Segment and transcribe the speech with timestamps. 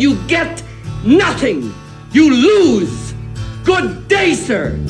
[0.00, 0.62] You get
[1.04, 1.74] nothing.
[2.10, 3.12] You lose.
[3.64, 4.80] Good day, sir.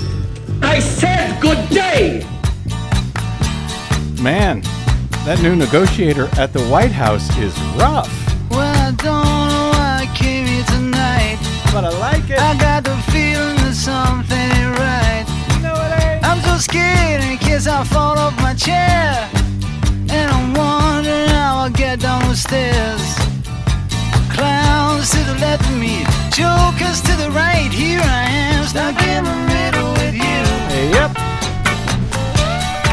[0.63, 2.25] I said good day.
[4.23, 4.61] Man,
[5.27, 8.09] that new negotiator at the White House is rough.
[8.53, 11.39] Well, I don't know why I came here tonight.
[11.73, 12.39] But I like it.
[12.39, 15.27] I got the feeling that something ain't right.
[15.57, 16.23] You know it ain't.
[16.23, 16.29] Eh?
[16.29, 19.29] I'm so scared in case I fall off my chair.
[20.09, 23.20] And I'm wondering how I'll get down the stairs.
[24.41, 26.03] Clowns to the left of me,
[26.33, 27.71] jokers to the right.
[27.71, 30.41] Here I am, stuck in the middle with you.
[30.97, 31.11] Yep.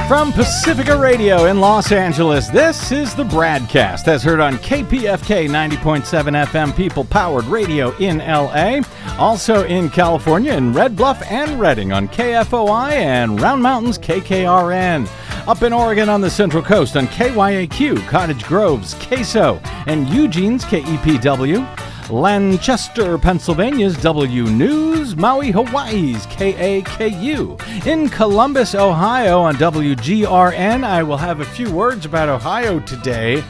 [0.09, 6.45] From Pacifica Radio in Los Angeles, this is the BradCast as heard on KPFK 90.7
[6.47, 8.81] FM People Powered Radio in LA.
[9.17, 15.07] Also in California in Red Bluff and Redding on KFOI and Round Mountains KKRN.
[15.47, 22.09] Up in Oregon on the Central Coast on KYAQ, Cottage Grove's KSO, and Eugene's KEPW.
[22.09, 27.85] Lancaster, Pennsylvania's W News, Maui, Hawaii's KAKU.
[27.87, 33.41] In Columbus, Ohio on WGRN, I will have a few words about Ohio today,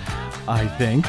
[0.47, 1.07] I think.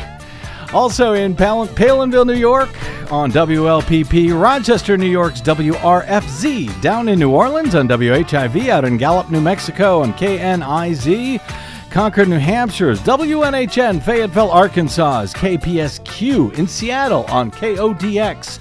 [0.72, 2.68] Also in Pal- Palenville, New York
[3.10, 9.30] on WLPP, Rochester, New York's WRFZ, down in New Orleans on WHIV, out in Gallup,
[9.30, 11.40] New Mexico on KNIZ.
[11.90, 18.58] Concord, New Hampshire's WNHN, Fayetteville, Arkansas's KPSQ, in Seattle on KODX,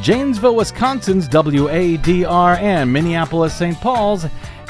[0.00, 3.78] Janesville, Wisconsin's WADR, and Minneapolis, St.
[3.82, 4.24] Paul's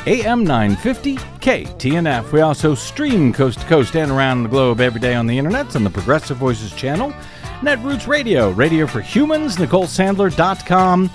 [0.07, 2.33] AM 950 KTNF.
[2.33, 5.77] We also stream coast to coast and around the globe every day on the internet
[5.77, 7.13] on the Progressive Voices channel,
[7.61, 11.11] Netroots Radio, Radio for Humans, NicoleSandler.com.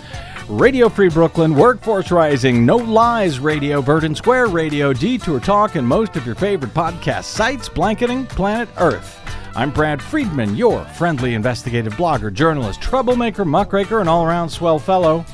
[0.47, 6.15] Radio Free Brooklyn, Workforce Rising, No Lies Radio, Verdant Square Radio, Detour Talk, and most
[6.15, 9.19] of your favorite podcast sites blanketing planet Earth.
[9.55, 15.25] I'm Brad Friedman, your friendly investigative blogger, journalist, troublemaker, muckraker, and all around swell fellow.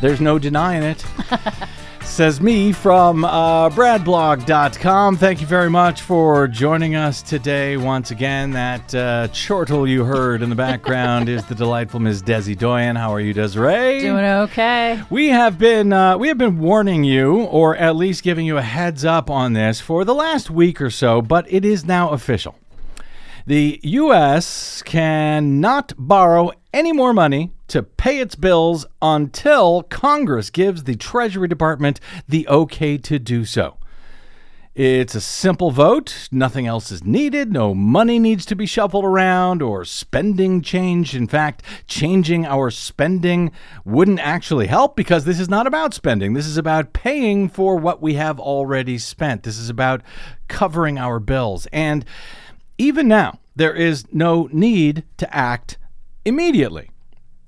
[0.00, 1.04] There's no denying it.
[2.08, 5.18] Says me from uh, bradblog.com.
[5.18, 7.76] Thank you very much for joining us today.
[7.76, 12.24] Once again, that uh, chortle you heard in the background is the delightful Ms.
[12.24, 12.96] Desi Doyen.
[12.96, 14.00] How are you, Desiree?
[14.00, 15.00] Doing okay.
[15.10, 18.62] We have been uh, we have been warning you, or at least giving you a
[18.62, 22.56] heads up on this for the last week or so, but it is now official.
[23.46, 24.82] The U.S.
[24.82, 32.00] cannot borrow any more money to pay its bills until Congress gives the Treasury Department
[32.28, 33.78] the okay to do so.
[34.78, 36.28] It's a simple vote.
[36.30, 37.52] Nothing else is needed.
[37.52, 41.16] No money needs to be shuffled around or spending changed.
[41.16, 43.50] In fact, changing our spending
[43.84, 46.34] wouldn't actually help because this is not about spending.
[46.34, 49.42] This is about paying for what we have already spent.
[49.42, 50.00] This is about
[50.46, 51.66] covering our bills.
[51.72, 52.04] And
[52.78, 55.76] even now, there is no need to act
[56.24, 56.90] immediately.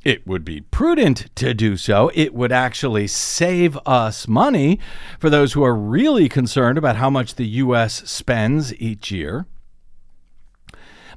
[0.02, 2.10] It would be prudent to do so.
[2.14, 4.78] It would actually save us money
[5.18, 8.08] for those who are really concerned about how much the U.S.
[8.08, 9.46] spends each year.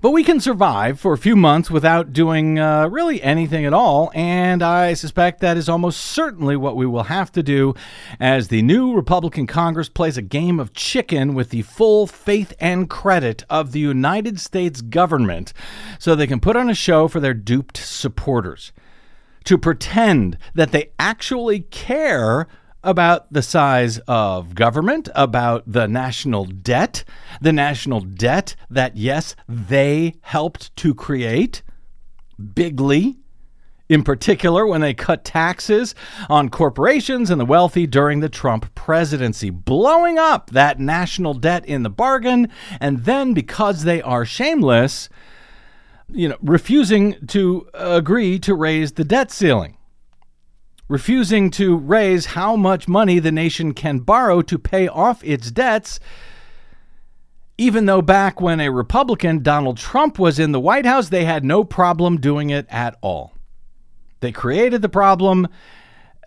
[0.04, 4.12] But we can survive for a few months without doing uh, really anything at all,
[4.14, 7.74] and I suspect that is almost certainly what we will have to do
[8.20, 12.90] as the new Republican Congress plays a game of chicken with the full faith and
[12.90, 15.54] credit of the United States government
[16.00, 18.74] so they can put on a show for their duped supporters.
[19.46, 22.50] To pretend that they actually care
[22.84, 27.04] about the size of government, about the national debt,
[27.42, 31.64] the national debt that, yes, they helped to create
[32.54, 33.18] bigly.
[33.90, 35.94] In particular, when they cut taxes
[36.30, 41.84] on corporations and the wealthy during the Trump presidency, blowing up that national debt in
[41.84, 42.50] the bargain,
[42.80, 45.10] and then because they are shameless,
[46.10, 49.78] you know, refusing to agree to raise the debt ceiling
[50.88, 56.00] refusing to raise how much money the nation can borrow to pay off its debts,
[57.58, 61.46] even though back when a Republican, Donald Trump, was in the White House, they had
[61.46, 63.34] no problem doing it at all.
[64.20, 65.48] They created the problem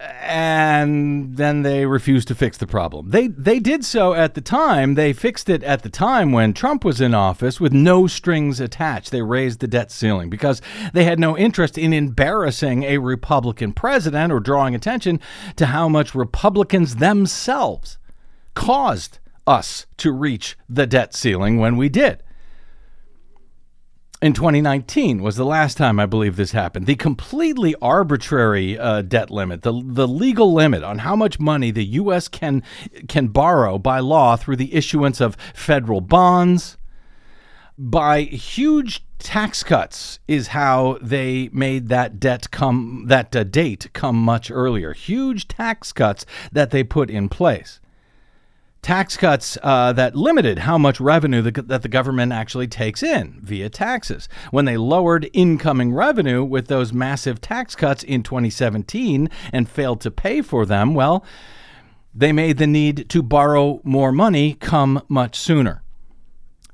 [0.01, 3.11] and then they refused to fix the problem.
[3.11, 4.95] They they did so at the time.
[4.95, 9.11] They fixed it at the time when Trump was in office with no strings attached.
[9.11, 10.61] They raised the debt ceiling because
[10.93, 15.21] they had no interest in embarrassing a Republican president or drawing attention
[15.57, 17.99] to how much Republicans themselves
[18.55, 22.23] caused us to reach the debt ceiling when we did
[24.23, 26.87] in 2019 was the last time I believe this happened.
[26.87, 31.85] The completely arbitrary uh, debt limit, the the legal limit on how much money the
[31.85, 32.29] U.S.
[32.29, 32.63] can
[33.09, 36.77] can borrow by law through the issuance of federal bonds,
[37.79, 44.17] by huge tax cuts is how they made that debt come that uh, date come
[44.17, 44.93] much earlier.
[44.93, 47.81] Huge tax cuts that they put in place.
[48.87, 53.41] Tax cuts uh, that limited how much revenue the, that the government actually takes in
[53.43, 54.29] via taxes.
[54.53, 60.13] When they lowered incoming revenue with those massive tax cuts in 2017 and failed to
[60.13, 61.25] pay for them, well,
[62.15, 65.83] they made the need to borrow more money come much sooner.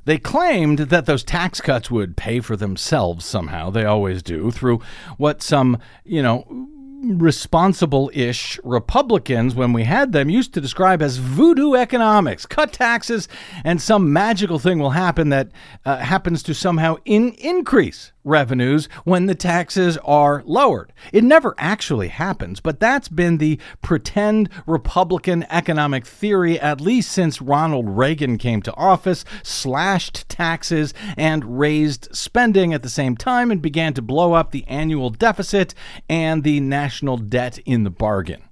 [0.05, 3.71] They claimed that those tax cuts would pay for themselves somehow.
[3.71, 4.83] They always do through
[5.17, 6.69] what some, you know,
[7.03, 12.47] responsible ish Republicans, when we had them, used to describe as voodoo economics.
[12.47, 13.29] Cut taxes,
[13.65, 15.49] and some magical thing will happen that
[15.85, 20.93] uh, happens to somehow in- increase revenues when the taxes are lowered.
[21.13, 27.43] It never actually happens, but that's been the pretend Republican economic theory at least since
[27.43, 33.61] Ronald Reagan came to office, slashed taxes and raised spending at the same time and
[33.61, 35.75] began to blow up the annual deficit
[36.09, 38.43] and the national debt in the bargain.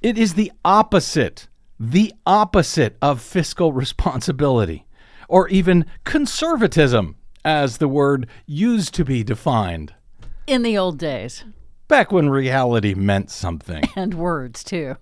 [0.00, 1.48] It is the opposite,
[1.78, 4.86] the opposite of fiscal responsibility
[5.28, 9.94] or even conservatism as the word used to be defined
[10.46, 11.44] In the old days.
[11.88, 13.82] back when reality meant something.
[13.96, 14.96] And words, too.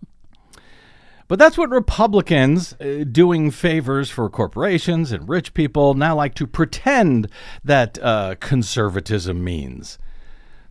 [1.28, 6.46] But that's what Republicans uh, doing favors for corporations and rich people now like to
[6.46, 7.28] pretend
[7.62, 9.96] that uh, conservatism means.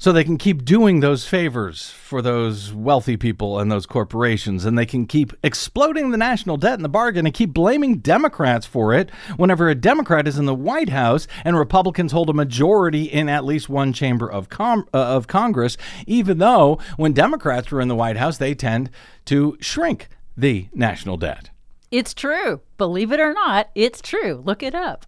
[0.02, 4.78] So they can keep doing those favors for those wealthy people and those corporations, and
[4.78, 8.94] they can keep exploding the national debt in the bargain and keep blaming Democrats for
[8.94, 13.28] it whenever a Democrat is in the White House and Republicans hold a majority in
[13.28, 15.76] at least one chamber of, com- uh, of Congress,
[16.08, 18.90] even though when Democrats are in the White House, they tend
[19.26, 20.08] to shrink
[20.38, 21.50] the national debt.
[21.92, 22.62] It's true.
[22.78, 24.42] Believe it or not, it's true.
[24.46, 25.06] Look it up.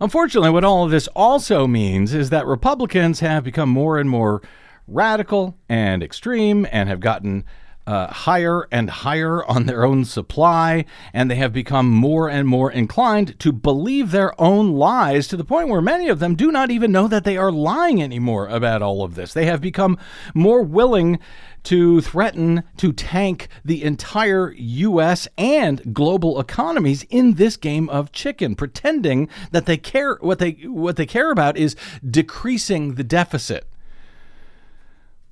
[0.00, 4.42] Unfortunately, what all of this also means is that Republicans have become more and more
[4.86, 7.44] radical and extreme and have gotten
[7.88, 12.70] uh, higher and higher on their own supply, and they have become more and more
[12.70, 16.70] inclined to believe their own lies to the point where many of them do not
[16.70, 19.32] even know that they are lying anymore about all of this.
[19.32, 19.96] They have become
[20.34, 21.18] more willing
[21.62, 25.26] to threaten to tank the entire U.S.
[25.38, 30.96] and global economies in this game of chicken, pretending that they care what they what
[30.96, 31.74] they care about is
[32.06, 33.66] decreasing the deficit.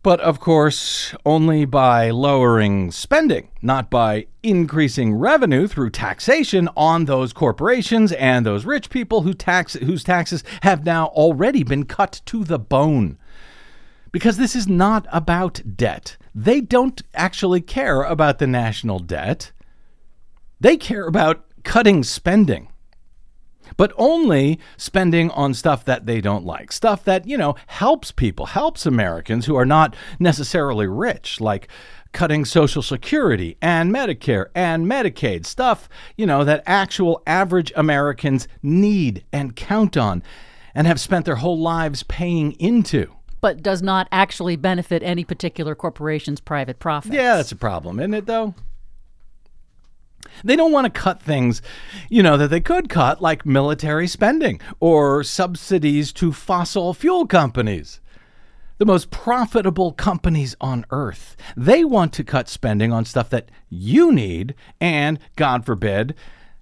[0.06, 7.32] But of course, only by lowering spending, not by increasing revenue through taxation on those
[7.32, 12.44] corporations and those rich people who tax, whose taxes have now already been cut to
[12.44, 13.19] the bone.
[14.12, 16.17] Because this is not about debt.
[16.32, 19.50] They don't actually care about the national debt.
[20.61, 22.69] They care about cutting spending
[23.76, 26.72] but only spending on stuff that they don't like.
[26.72, 31.68] Stuff that, you know, helps people, helps Americans who are not necessarily rich, like
[32.12, 39.24] cutting Social Security and Medicare and Medicaid, stuff, you know, that actual average Americans need
[39.32, 40.22] and count on
[40.74, 43.12] and have spent their whole lives paying into.
[43.42, 47.14] But does not actually benefit any particular corporation's private profits.
[47.14, 48.54] Yeah, that's a problem, isn't it, though?
[50.44, 51.62] They don't want to cut things,
[52.08, 58.00] you know, that they could cut, like military spending or subsidies to fossil fuel companies,
[58.78, 61.36] the most profitable companies on earth.
[61.56, 66.14] They want to cut spending on stuff that you need, and God forbid,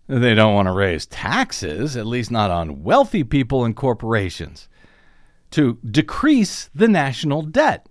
[0.06, 4.68] they don't want to raise taxes, at least not on wealthy people and corporations,
[5.50, 7.88] to decrease the national debt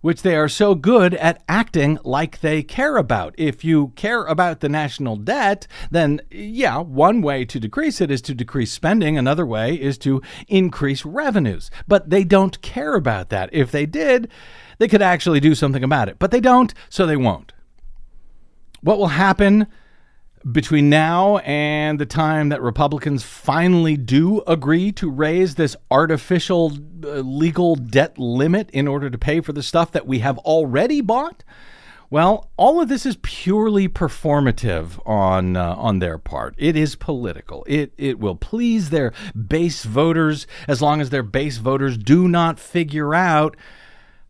[0.00, 3.34] which they are so good at acting like they care about.
[3.36, 8.22] If you care about the national debt, then yeah, one way to decrease it is
[8.22, 11.70] to decrease spending, another way is to increase revenues.
[11.86, 13.50] But they don't care about that.
[13.52, 14.30] If they did,
[14.78, 16.18] they could actually do something about it.
[16.18, 17.52] But they don't, so they won't.
[18.80, 19.66] What will happen?
[20.50, 26.72] Between now and the time that Republicans finally do agree to raise this artificial
[27.04, 31.00] uh, legal debt limit in order to pay for the stuff that we have already
[31.00, 31.44] bought,
[32.10, 36.54] well, all of this is purely performative on uh, on their part.
[36.56, 37.64] It is political.
[37.68, 42.58] It it will please their base voters as long as their base voters do not
[42.58, 43.56] figure out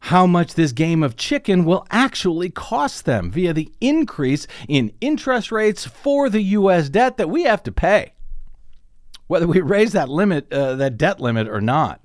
[0.01, 5.51] how much this game of chicken will actually cost them via the increase in interest
[5.51, 6.89] rates for the U.S.
[6.89, 8.13] debt that we have to pay,
[9.27, 12.01] whether we raise that limit, uh, that debt limit, or not.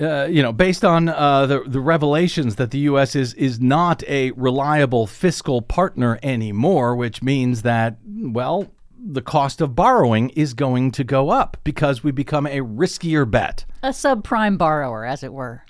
[0.00, 3.14] Uh, you know, based on uh, the the revelations that the U.S.
[3.14, 9.76] is is not a reliable fiscal partner anymore, which means that well, the cost of
[9.76, 13.64] borrowing is going to go up because we become a riskier bet.
[13.84, 15.64] A subprime borrower, as it were.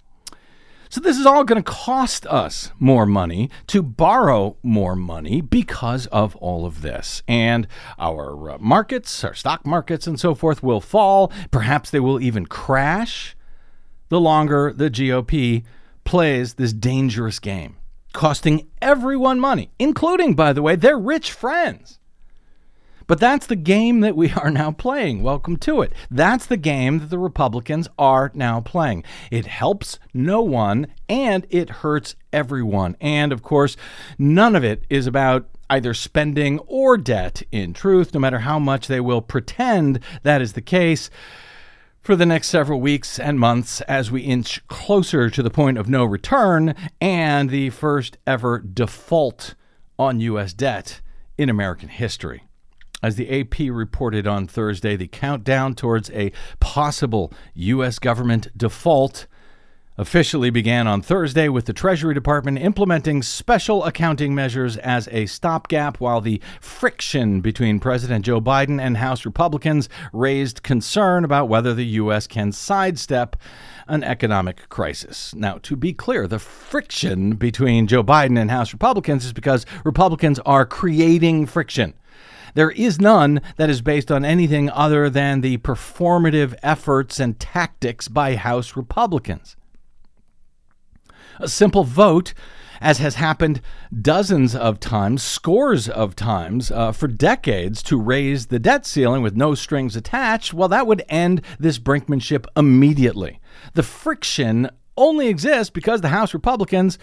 [0.94, 6.06] So this is all going to cost us more money to borrow more money because
[6.06, 7.20] of all of this.
[7.26, 7.66] And
[7.98, 11.32] our uh, markets, our stock markets and so forth will fall.
[11.50, 13.34] Perhaps they will even crash
[14.08, 15.64] the longer the GOP
[16.04, 17.76] plays this dangerous game,
[18.12, 21.98] costing everyone money, including, by the way, their rich friends.
[23.06, 25.22] But that's the game that we are now playing.
[25.22, 25.92] Welcome to it.
[26.10, 29.04] That's the game that the Republicans are now playing.
[29.30, 32.96] It helps no one and it hurts everyone.
[33.00, 33.76] And of course,
[34.18, 38.86] none of it is about either spending or debt in truth, no matter how much
[38.86, 41.10] they will pretend that is the case.
[42.00, 45.88] For the next several weeks and months, as we inch closer to the point of
[45.88, 49.54] no return and the first ever default
[49.98, 50.52] on U.S.
[50.52, 51.00] debt
[51.38, 52.42] in American history.
[53.04, 57.98] As the AP reported on Thursday, the countdown towards a possible U.S.
[57.98, 59.26] government default
[59.98, 66.00] officially began on Thursday with the Treasury Department implementing special accounting measures as a stopgap
[66.00, 71.84] while the friction between President Joe Biden and House Republicans raised concern about whether the
[71.84, 72.26] U.S.
[72.26, 73.36] can sidestep
[73.86, 75.34] an economic crisis.
[75.34, 80.38] Now, to be clear, the friction between Joe Biden and House Republicans is because Republicans
[80.46, 81.92] are creating friction.
[82.54, 88.08] There is none that is based on anything other than the performative efforts and tactics
[88.08, 89.56] by House Republicans.
[91.40, 92.32] A simple vote,
[92.80, 93.60] as has happened
[94.00, 99.34] dozens of times, scores of times, uh, for decades, to raise the debt ceiling with
[99.34, 103.40] no strings attached, well, that would end this brinkmanship immediately.
[103.74, 106.98] The friction only exists because the House Republicans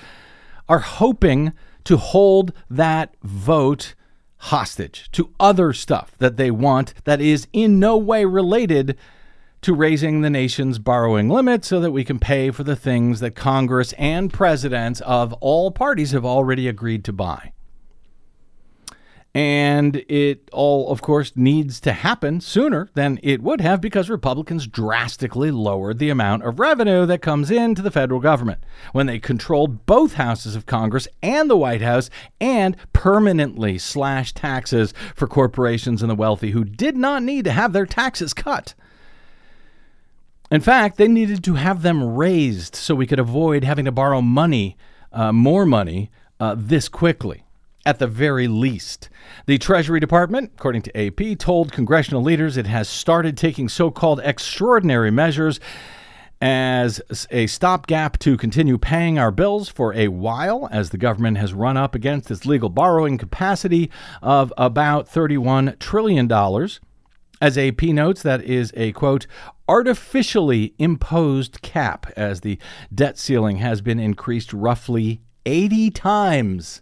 [0.69, 1.51] are hoping
[1.83, 3.95] to hold that vote
[4.45, 8.97] hostage to other stuff that they want that is in no way related
[9.61, 13.35] to raising the nation's borrowing limit so that we can pay for the things that
[13.35, 17.53] Congress and presidents of all parties have already agreed to buy.
[19.33, 24.67] And it all, of course, needs to happen sooner than it would have because Republicans
[24.67, 28.61] drastically lowered the amount of revenue that comes into the federal government
[28.91, 32.09] when they controlled both houses of Congress and the White House
[32.41, 37.71] and permanently slashed taxes for corporations and the wealthy who did not need to have
[37.71, 38.73] their taxes cut.
[40.51, 44.21] In fact, they needed to have them raised so we could avoid having to borrow
[44.21, 44.75] money,
[45.13, 46.11] uh, more money,
[46.41, 47.45] uh, this quickly
[47.85, 49.09] at the very least.
[49.45, 54.19] The Treasury Department, according to AP, told congressional leaders it has started taking so called
[54.23, 55.59] extraordinary measures
[56.41, 61.53] as a stopgap to continue paying our bills for a while as the government has
[61.53, 63.91] run up against its legal borrowing capacity
[64.23, 66.31] of about $31 trillion.
[67.39, 69.27] As AP notes, that is a quote,
[69.67, 72.59] artificially imposed cap, as the
[72.93, 76.81] debt ceiling has been increased roughly 80 times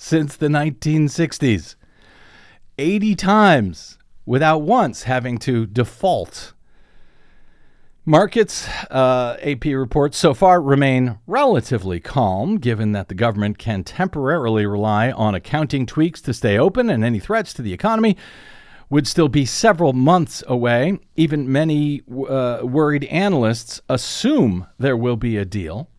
[0.00, 1.76] since the 1960s.
[2.78, 6.54] 80 times without once having to default.
[8.06, 14.64] Markets, uh, AP reports, so far remain relatively calm, given that the government can temporarily
[14.64, 18.16] rely on accounting tweaks to stay open and any threats to the economy
[18.88, 20.98] would still be several months away.
[21.14, 25.90] Even many uh, worried analysts assume there will be a deal.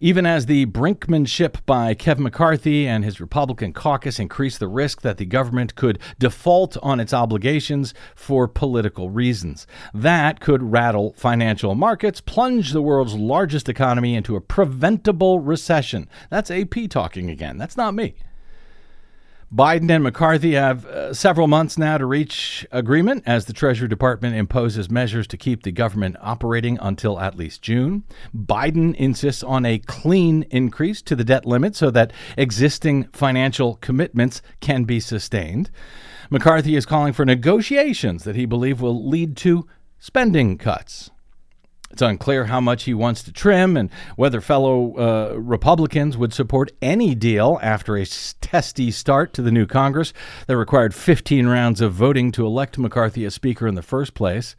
[0.00, 5.16] Even as the brinkmanship by Kevin McCarthy and his Republican caucus increased the risk that
[5.16, 9.66] the government could default on its obligations for political reasons.
[9.92, 16.08] That could rattle financial markets, plunge the world's largest economy into a preventable recession.
[16.30, 17.58] That's AP talking again.
[17.58, 18.14] That's not me.
[19.54, 24.36] Biden and McCarthy have uh, several months now to reach agreement as the Treasury Department
[24.36, 28.04] imposes measures to keep the government operating until at least June.
[28.36, 34.42] Biden insists on a clean increase to the debt limit so that existing financial commitments
[34.60, 35.70] can be sustained.
[36.28, 39.66] McCarthy is calling for negotiations that he believes will lead to
[39.98, 41.10] spending cuts.
[41.90, 46.70] It's unclear how much he wants to trim and whether fellow uh, Republicans would support
[46.82, 50.12] any deal after a testy start to the new Congress
[50.46, 54.54] that required 15 rounds of voting to elect McCarthy as Speaker in the first place.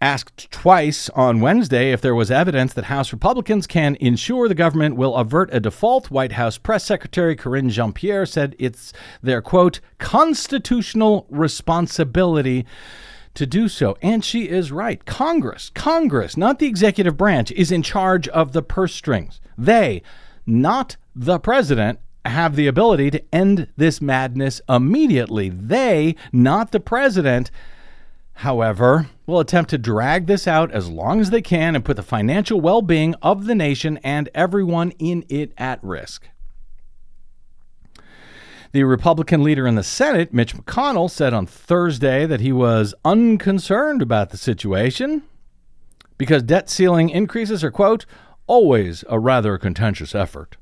[0.00, 4.96] Asked twice on Wednesday if there was evidence that House Republicans can ensure the government
[4.96, 9.80] will avert a default, White House Press Secretary Karine Jean Pierre said it's their, quote,
[9.98, 12.66] constitutional responsibility
[13.34, 13.96] to do so.
[14.02, 15.04] And she is right.
[15.04, 19.40] Congress, Congress, not the executive branch, is in charge of the purse strings.
[19.56, 20.02] They,
[20.46, 25.48] not the president, have the ability to end this madness immediately.
[25.48, 27.50] They, not the president,
[28.34, 32.02] however, will attempt to drag this out as long as they can and put the
[32.02, 36.28] financial well being of the nation and everyone in it at risk.
[38.72, 44.00] The Republican leader in the Senate, Mitch McConnell, said on Thursday that he was unconcerned
[44.00, 45.24] about the situation
[46.16, 48.06] because debt ceiling increases are, quote,
[48.46, 50.56] always a rather contentious effort.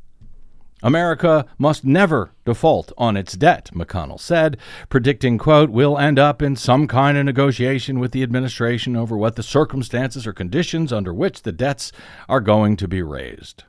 [0.83, 4.57] America must never default on its debt, McConnell said,
[4.89, 9.37] predicting, quote, we'll end up in some kind of negotiation with the administration over what
[9.37, 11.93] the circumstances or conditions under which the debts
[12.29, 13.63] are going to be raised.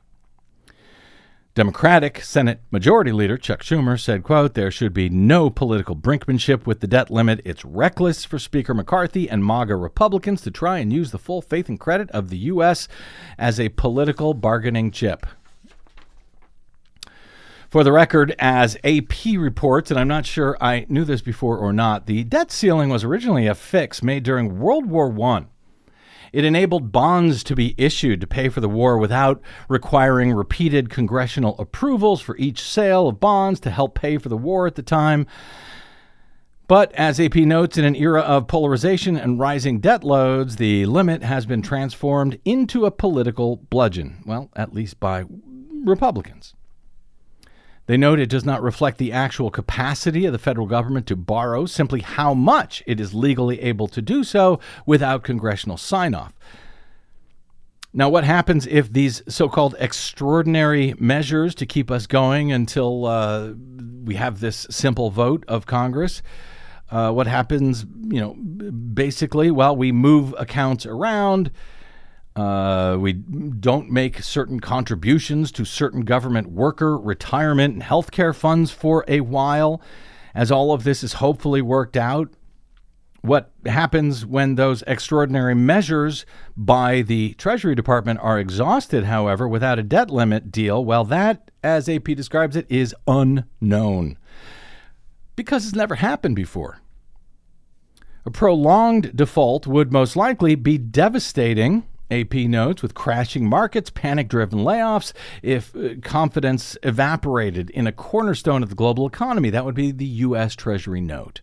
[1.53, 6.79] Democratic Senate Majority Leader Chuck Schumer said, quote, there should be no political brinkmanship with
[6.79, 7.41] the debt limit.
[7.43, 11.67] It's reckless for Speaker McCarthy and MAGA Republicans to try and use the full faith
[11.67, 12.87] and credit of the U.S.
[13.37, 15.25] as a political bargaining chip.
[17.69, 21.73] For the record, as AP reports, and I'm not sure I knew this before or
[21.73, 25.47] not, the debt ceiling was originally a fix made during World War I
[26.33, 31.55] it enabled bonds to be issued to pay for the war without requiring repeated congressional
[31.59, 35.27] approvals for each sale of bonds to help pay for the war at the time.
[36.67, 41.21] But as AP notes, in an era of polarization and rising debt loads, the limit
[41.21, 44.23] has been transformed into a political bludgeon.
[44.25, 45.25] Well, at least by
[45.83, 46.53] Republicans.
[47.91, 51.65] They note it does not reflect the actual capacity of the federal government to borrow,
[51.65, 56.31] simply how much it is legally able to do so without congressional sign off.
[57.91, 63.51] Now, what happens if these so called extraordinary measures to keep us going until uh,
[64.05, 66.21] we have this simple vote of Congress?
[66.89, 71.51] Uh, what happens, you know, basically, well, we move accounts around.
[72.35, 78.71] Uh, we don't make certain contributions to certain government worker retirement and health care funds
[78.71, 79.81] for a while
[80.33, 82.29] as all of this is hopefully worked out.
[83.21, 86.25] What happens when those extraordinary measures
[86.57, 90.83] by the Treasury Department are exhausted, however, without a debt limit deal?
[90.83, 94.17] Well, that, as AP describes it, is unknown
[95.35, 96.79] because it's never happened before.
[98.25, 104.59] A prolonged default would most likely be devastating AP notes with crashing markets, panic driven
[104.59, 109.91] layoffs, if uh, confidence evaporated in a cornerstone of the global economy, that would be
[109.91, 110.55] the U.S.
[110.55, 111.41] Treasury note.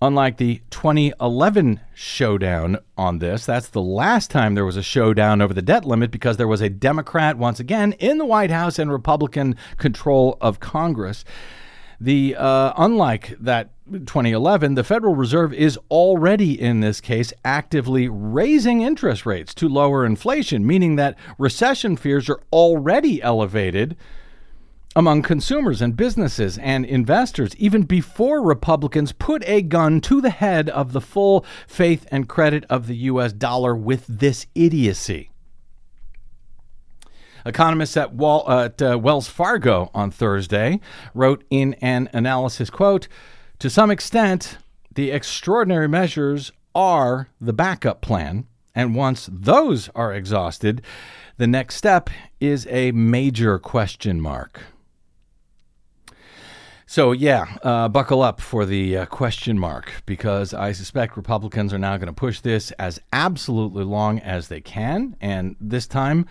[0.00, 5.52] Unlike the 2011 showdown on this, that's the last time there was a showdown over
[5.52, 8.92] the debt limit because there was a Democrat once again in the White House and
[8.92, 11.24] Republican control of Congress.
[12.00, 18.82] The uh, unlike that 2011, the Federal Reserve is already in this case actively raising
[18.82, 23.96] interest rates to lower inflation, meaning that recession fears are already elevated
[24.94, 30.68] among consumers and businesses and investors even before Republicans put a gun to the head
[30.70, 35.30] of the full faith and credit of the US dollar with this idiocy.
[37.46, 40.80] Economists at, Wall, uh, at uh, Wells Fargo on Thursday
[41.14, 43.08] wrote in an analysis quote,
[43.58, 44.58] to some extent,
[44.94, 48.46] the extraordinary measures are the backup plan.
[48.74, 50.82] And once those are exhausted,
[51.36, 54.62] the next step is a major question mark.
[56.86, 61.78] So, yeah, uh, buckle up for the uh, question mark because I suspect Republicans are
[61.78, 65.14] now going to push this as absolutely long as they can.
[65.20, 66.24] And this time,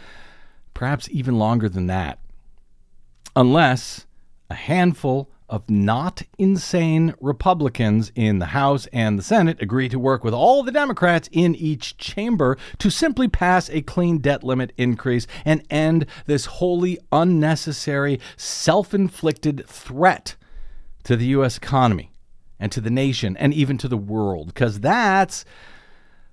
[0.73, 2.19] perhaps even longer than that,
[3.35, 4.07] unless
[4.49, 10.23] a handful of not insane Republicans in the House and the Senate agree to work
[10.23, 15.25] with all the Democrats in each chamber to simply pass a clean debt limit increase
[15.45, 20.35] and end this wholly unnecessary, self inflicted threat
[21.03, 21.57] to the U.S.
[21.57, 22.11] economy
[22.59, 25.45] and to the nation and even to the world, because that's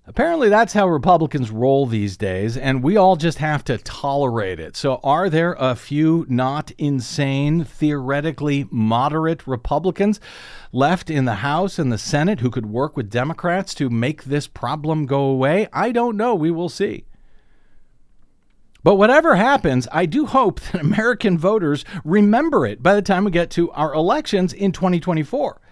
[0.06, 4.76] Apparently, that's how Republicans roll these days, and we all just have to tolerate it.
[4.76, 10.20] So, are there a few not insane, theoretically moderate Republicans
[10.72, 14.46] left in the House and the Senate who could work with Democrats to make this
[14.46, 15.68] problem go away?
[15.72, 16.34] I don't know.
[16.34, 17.06] We will see.
[18.82, 23.30] But whatever happens, I do hope that American voters remember it by the time we
[23.30, 25.62] get to our elections in 2024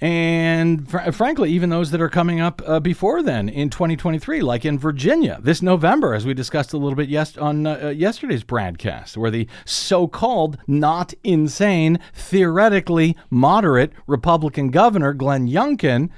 [0.00, 4.64] and fr- frankly, even those that are coming up uh, before then in 2023, like
[4.64, 9.16] in Virginia this November, as we discussed a little bit yes- on uh, yesterday's broadcast,
[9.16, 16.10] where the so called not insane, theoretically moderate Republican governor, Glenn Youngkin,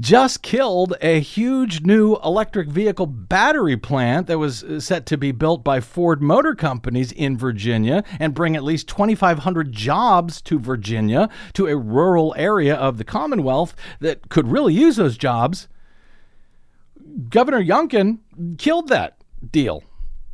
[0.00, 5.32] just killed a huge new electric vehicle battery plant that was uh, set to be
[5.32, 11.28] built by Ford Motor Companies in Virginia and bring at least 2,500 jobs to Virginia,
[11.54, 15.68] to a rural area of the Commonwealth that could really use those jobs.
[17.28, 18.18] Governor Youngkin
[18.58, 19.16] killed that
[19.50, 19.82] deal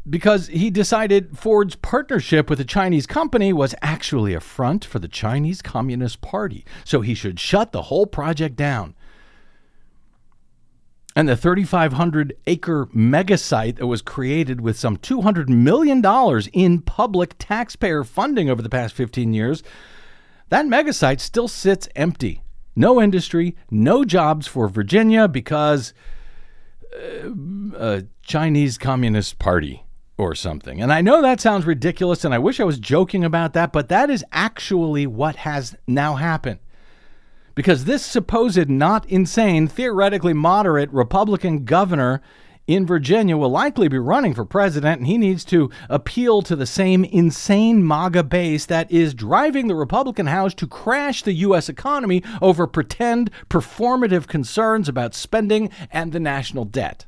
[0.08, 5.08] because he decided Ford's partnership with a Chinese company was actually a front for the
[5.08, 8.94] Chinese Communist Party, so he should shut the whole project down.
[11.16, 16.02] And the 3,500 acre mega site that was created with some $200 million
[16.52, 19.62] in public taxpayer funding over the past 15 years,
[20.48, 22.42] that mega site still sits empty.
[22.74, 25.94] No industry, no jobs for Virginia because
[26.92, 27.30] uh,
[27.78, 29.84] a Chinese Communist Party
[30.18, 30.82] or something.
[30.82, 33.88] And I know that sounds ridiculous, and I wish I was joking about that, but
[33.88, 36.58] that is actually what has now happened
[37.54, 42.20] because this supposed not insane, theoretically moderate Republican governor
[42.66, 46.66] in Virginia will likely be running for president, and he needs to appeal to the
[46.66, 51.68] same insane MAGA base that is driving the Republican House to crash the U.S.
[51.68, 57.04] economy over pretend performative concerns about spending and the national debt.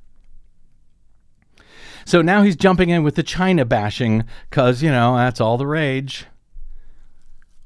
[2.05, 5.67] So now he's jumping in with the China bashing because, you know, that's all the
[5.67, 6.27] rage.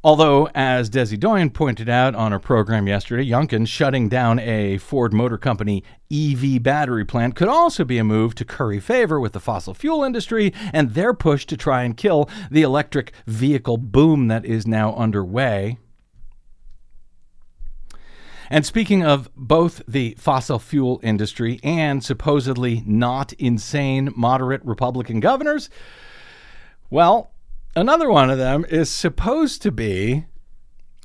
[0.02, 5.12] Although, as Desi Doyen pointed out on our program yesterday, Youngkin shutting down a Ford
[5.12, 9.40] Motor Company EV battery plant could also be a move to curry favor with the
[9.40, 14.46] fossil fuel industry and their push to try and kill the electric vehicle boom that
[14.46, 15.76] is now underway.
[18.48, 25.68] And speaking of both the fossil fuel industry and supposedly not insane moderate Republican governors,
[26.88, 27.32] well,
[27.76, 30.26] Another one of them is supposed to be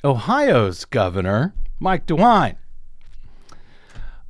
[0.03, 2.55] Ohio's governor, Mike DeWine.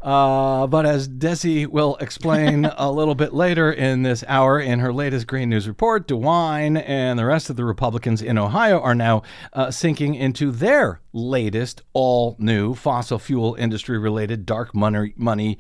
[0.02, 4.94] Uh, but as Desi will explain a little bit later in this hour in her
[4.94, 9.24] latest Green News report, DeWine and the rest of the Republicans in Ohio are now
[9.54, 15.58] uh, sinking into their latest all new fossil fuel industry related dark money, money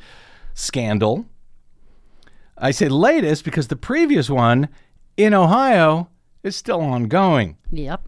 [0.53, 1.25] scandal.
[2.57, 4.67] I say latest because the previous one
[5.15, 6.09] in Ohio
[6.45, 7.57] is still ongoing.
[7.71, 8.07] Yep.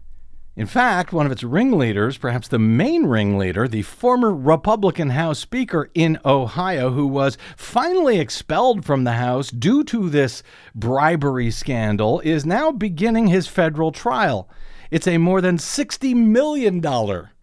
[0.56, 5.88] In fact, one of its ringleaders, perhaps the main ringleader, the former Republican House Speaker
[5.94, 10.42] in Ohio, who was finally expelled from the House due to this
[10.74, 14.48] bribery scandal, is now beginning his federal trial.
[14.90, 16.82] It's a more than $60 million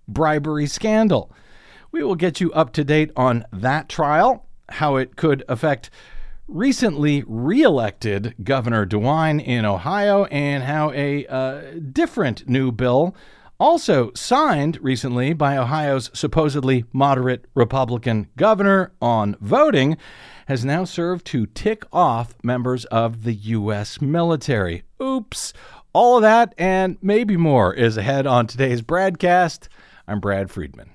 [0.08, 1.32] bribery scandal.
[1.94, 5.90] We will get you up to date on that trial, how it could affect
[6.48, 13.16] recently reelected Governor DeWine in Ohio and how a uh, different new bill,
[13.60, 19.98] also signed recently by Ohio's supposedly moderate Republican governor on voting,
[20.48, 24.02] has now served to tick off members of the U.S.
[24.02, 24.84] military.
[25.02, 25.54] Oops.
[25.94, 29.70] All of that and maybe more is ahead on today's broadcast.
[30.08, 30.95] I'm Brad Friedman.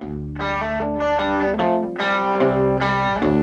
[0.00, 0.38] Thank
[3.24, 3.39] you.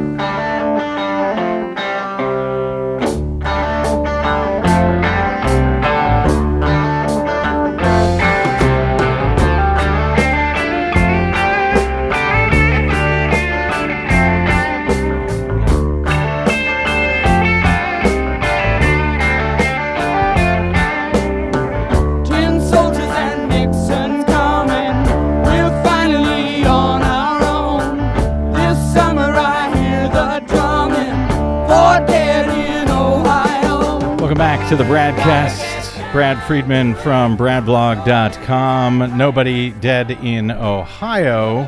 [34.78, 36.12] The Bradcast.
[36.12, 39.18] Brad Friedman from bradblog.com.
[39.18, 41.68] Nobody dead in Ohio.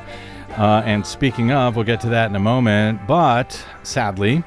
[0.51, 3.07] Uh, and speaking of, we'll get to that in a moment.
[3.07, 4.43] But sadly,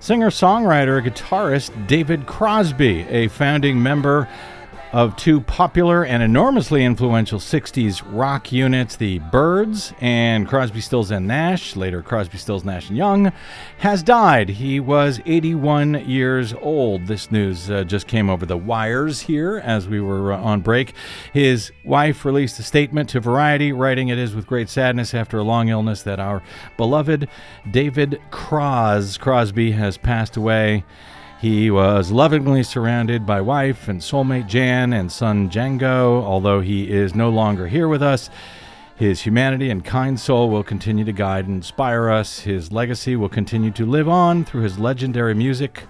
[0.00, 4.26] singer songwriter guitarist David Crosby, a founding member
[4.96, 11.28] of two popular and enormously influential 60s rock units, the Byrds and Crosby, Stills and
[11.28, 13.30] Nash, later Crosby, Stills, Nash and Young,
[13.76, 14.48] has died.
[14.48, 17.08] He was 81 years old.
[17.08, 20.94] This news uh, just came over the wires here as we were uh, on break.
[21.30, 25.44] His wife released a statement to Variety, writing, It is with great sadness after a
[25.44, 26.42] long illness that our
[26.78, 27.28] beloved
[27.70, 30.84] David Cros Crosby has passed away.
[31.38, 36.22] He was lovingly surrounded by wife and soulmate Jan and son Django.
[36.22, 38.30] Although he is no longer here with us,
[38.96, 42.40] his humanity and kind soul will continue to guide and inspire us.
[42.40, 45.84] His legacy will continue to live on through his legendary music.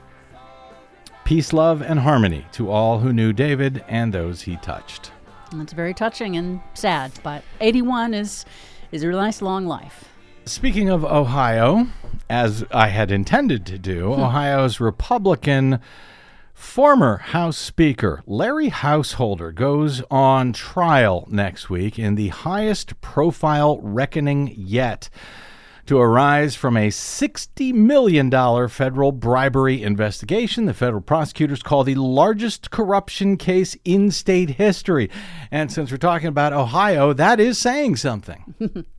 [1.25, 5.13] Peace, love, and harmony to all who knew David and those he touched.
[5.53, 8.45] That's very touching and sad, but 81 is
[8.91, 10.09] is a nice long life.
[10.49, 11.89] Speaking of Ohio,
[12.31, 14.23] as I had intended to do, hmm.
[14.23, 15.81] Ohio's Republican
[16.55, 24.55] former House Speaker Larry Householder goes on trial next week in the highest profile reckoning
[24.57, 25.11] yet
[25.87, 28.31] to arise from a $60 million
[28.69, 35.11] federal bribery investigation the federal prosecutors call the largest corruption case in state history.
[35.51, 38.55] And since we're talking about Ohio, that is saying something.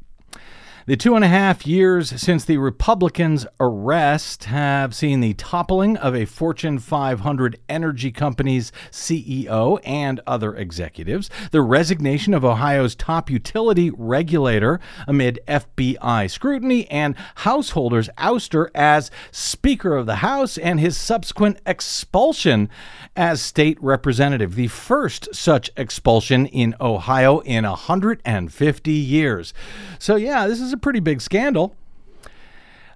[0.87, 6.15] The two and a half years since the Republicans' arrest have seen the toppling of
[6.15, 13.91] a Fortune 500 energy company's CEO and other executives, the resignation of Ohio's top utility
[13.97, 21.59] regulator amid FBI scrutiny, and Householder's ouster as Speaker of the House and his subsequent
[21.65, 22.69] expulsion
[23.13, 29.53] as state representative, the first such expulsion in Ohio in 150 years.
[29.99, 31.75] So, yeah, this is a pretty big scandal.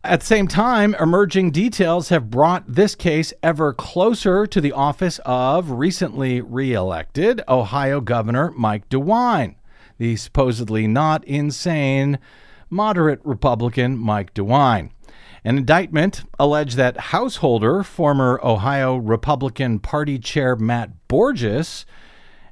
[0.04, 5.20] At the same time, emerging details have brought this case ever closer to the office
[5.26, 9.56] of recently reelected Ohio Governor Mike DeWine,
[9.98, 12.20] the supposedly not insane
[12.70, 14.92] moderate Republican Mike DeWine.
[15.44, 21.86] An indictment alleged that Householder, former Ohio Republican Party Chair Matt Borges,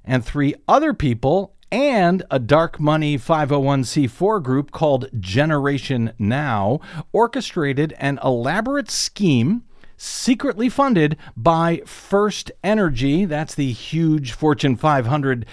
[0.04, 6.80] and three other people and a dark money 501c4 group called Generation Now
[7.12, 9.64] orchestrated an elaborate scheme
[9.98, 13.26] secretly funded by First Energy.
[13.26, 15.46] That's the huge Fortune 500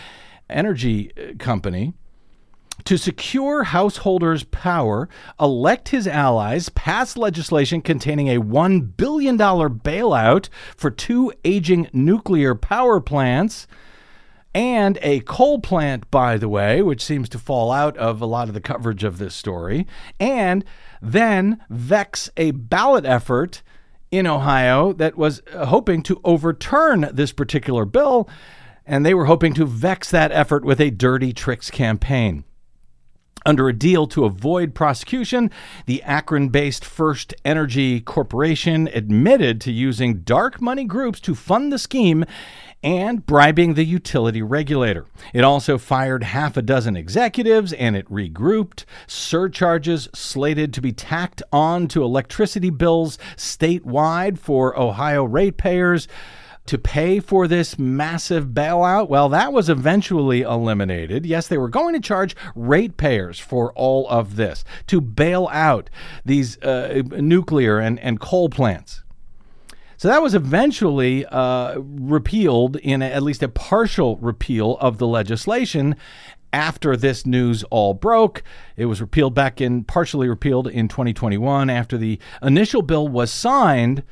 [0.49, 1.95] energy uh, company.
[2.85, 5.09] To secure Householders' power,
[5.41, 13.01] elect his allies, pass legislation containing a $1 billion bailout for two aging nuclear power
[13.01, 13.67] plants,
[14.57, 18.49] and a coal plant, by the way, which seems to fall out of a lot
[18.49, 19.87] of the coverage of this story,
[20.19, 20.65] and
[21.03, 23.63] then vex a ballot effort
[24.11, 28.31] in Ohio that was uh, hoping to overturn this particular bill,
[28.87, 32.43] and they were hoping to vex that effort with a dirty tricks campaign.
[33.45, 35.53] Under a deal to avoid prosecution,
[35.85, 41.79] the Akron based First Energy Corporation admitted to using dark money groups to fund the
[41.79, 42.25] scheme
[42.83, 45.07] and bribing the utility regulator.
[45.33, 48.85] It also fired half a dozen executives and it regrouped.
[49.07, 56.07] Surcharges slated to be tacked on to electricity bills statewide for Ohio ratepayers
[56.67, 59.09] to pay for this massive bailout?
[59.09, 61.25] Well, that was eventually eliminated.
[61.25, 65.89] Yes, they were going to charge ratepayers for all of this to bail out
[66.25, 69.03] these uh, nuclear and, and coal plants.
[69.97, 75.07] So that was eventually uh, repealed in a, at least a partial repeal of the
[75.07, 75.97] legislation
[76.53, 78.43] after this news all broke.
[78.77, 84.03] It was repealed back in, partially repealed in 2021 after the initial bill was signed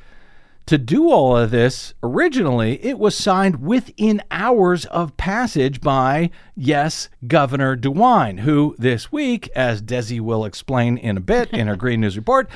[0.65, 7.07] to do all of this, originally, it was signed within hours of passage by, yes,
[7.27, 12.01] Governor DeWine, who this week, as Desi will explain in a bit in her Green
[12.01, 12.49] News Report,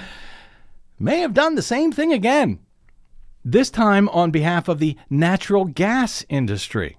[0.97, 2.59] may have done the same thing again.
[3.51, 6.97] This time on behalf of the natural gas industry.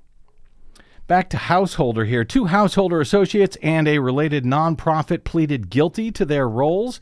[1.06, 2.24] Back to Householder here.
[2.24, 7.00] Two Householder associates and a related nonprofit pleaded guilty to their roles,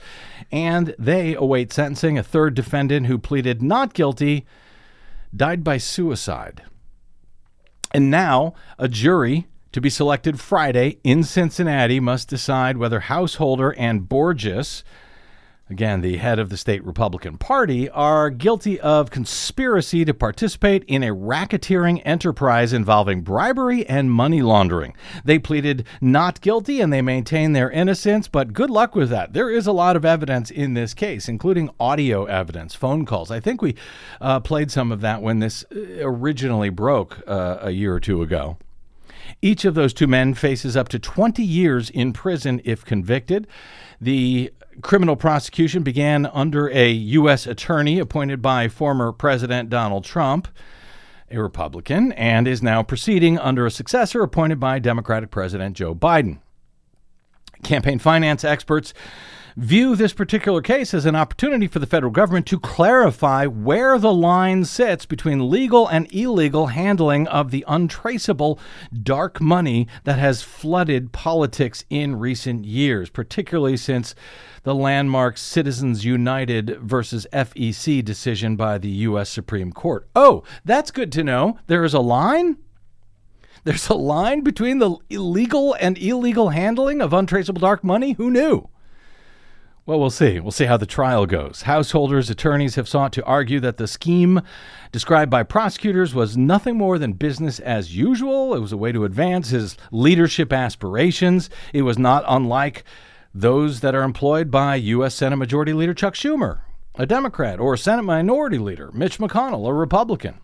[0.53, 2.19] and they await sentencing.
[2.19, 4.45] A third defendant who pleaded not guilty
[5.35, 6.65] died by suicide.
[7.95, 14.11] And now, a jury to be selected Friday in Cincinnati must decide whether Householder and
[14.11, 14.85] Borges
[15.71, 21.03] again, the head of the state Republican Party, are guilty of conspiracy to participate in
[21.03, 24.95] a racketeering enterprise involving bribery and money laundering.
[25.25, 29.33] They pleaded not guilty and they maintain their innocence, but good luck with that.
[29.33, 33.31] There is a lot of evidence in this case, including audio evidence, phone calls.
[33.31, 33.75] I think we
[34.21, 38.23] uh, played some of that when this uh, originally broke uh, a year or two
[38.23, 38.57] ago.
[39.43, 43.47] Each of those two men faces up to 20 years in prison if convicted.
[44.01, 47.47] The criminal prosecution began under a U.S.
[47.47, 50.49] attorney appointed by former President Donald Trump,
[51.31, 56.39] a Republican, and is now proceeding under a successor appointed by Democratic President Joe Biden.
[57.65, 58.95] Campaign finance experts
[59.59, 64.15] view this particular case as an opportunity for the federal government to clarify where the
[64.15, 68.57] line sits between legal and illegal handling of the untraceable
[69.03, 74.15] dark money that has flooded politics in recent years, particularly since
[74.63, 79.29] the landmark Citizens United versus FEC decision by the U.S.
[79.29, 80.09] Supreme Court.
[80.15, 81.59] Oh, that's good to know.
[81.67, 82.59] There is a line?
[83.65, 88.13] There's a line between the illegal and illegal handling of untraceable dark money?
[88.13, 88.69] Who knew?
[89.89, 90.39] Well, we'll see.
[90.39, 91.63] We'll see how the trial goes.
[91.63, 94.43] Householders' attorneys have sought to argue that the scheme
[94.93, 98.55] described by prosecutors was nothing more than business as usual.
[98.55, 101.49] It was a way to advance his leadership aspirations.
[101.73, 102.85] It was not unlike
[103.33, 105.15] those that are employed by U.S.
[105.15, 106.61] Senate Majority Leader Chuck Schumer,
[106.97, 110.35] a Democrat, or Senate Minority Leader Mitch McConnell, a Republican.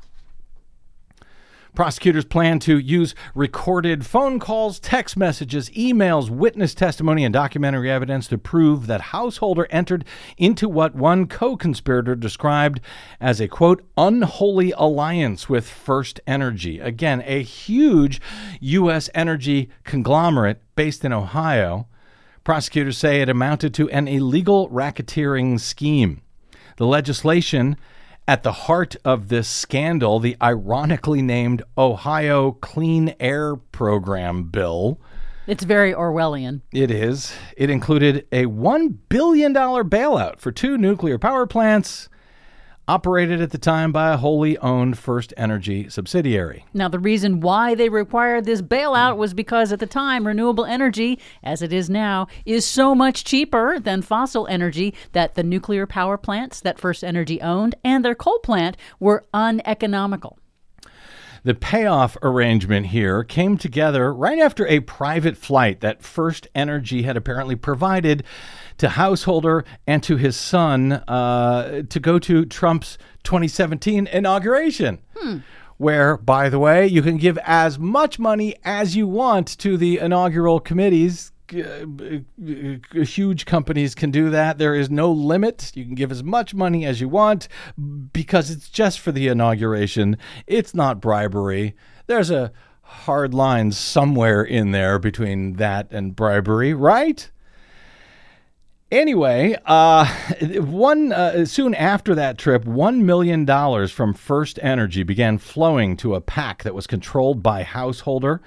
[1.74, 8.28] Prosecutors plan to use recorded phone calls, text messages, emails, witness testimony, and documentary evidence
[8.28, 10.04] to prove that Householder entered
[10.36, 12.80] into what one co conspirator described
[13.20, 16.78] as a quote, unholy alliance with First Energy.
[16.78, 18.20] Again, a huge
[18.60, 19.10] U.S.
[19.12, 21.88] energy conglomerate based in Ohio.
[22.44, 26.20] Prosecutors say it amounted to an illegal racketeering scheme.
[26.76, 27.76] The legislation
[28.26, 34.98] at the heart of this scandal, the ironically named Ohio Clean Air Program bill.
[35.46, 36.62] It's very Orwellian.
[36.72, 37.34] It is.
[37.56, 42.08] It included a $1 billion bailout for two nuclear power plants
[42.86, 46.64] operated at the time by a wholly owned First Energy subsidiary.
[46.74, 51.18] Now, the reason why they required this bailout was because at the time, renewable energy,
[51.42, 56.18] as it is now, is so much cheaper than fossil energy that the nuclear power
[56.18, 60.38] plants that First Energy owned and their coal plant were uneconomical.
[61.44, 67.18] The payoff arrangement here came together right after a private flight that First Energy had
[67.18, 68.24] apparently provided
[68.78, 75.00] to Householder and to his son uh, to go to Trump's 2017 inauguration.
[75.76, 79.98] Where, by the way, you can give as much money as you want to the
[79.98, 81.32] inaugural committees.
[81.52, 81.86] Uh,
[82.40, 84.58] uh, huge companies can do that.
[84.58, 85.72] There is no limit.
[85.74, 87.48] You can give as much money as you want
[88.12, 90.16] because it's just for the inauguration.
[90.46, 91.74] It's not bribery.
[92.06, 97.30] There's a hard line somewhere in there between that and bribery, right?
[98.94, 100.06] Anyway, uh,
[100.60, 106.14] one uh, soon after that trip, one million dollars from First Energy began flowing to
[106.14, 108.40] a PAC that was controlled by Householder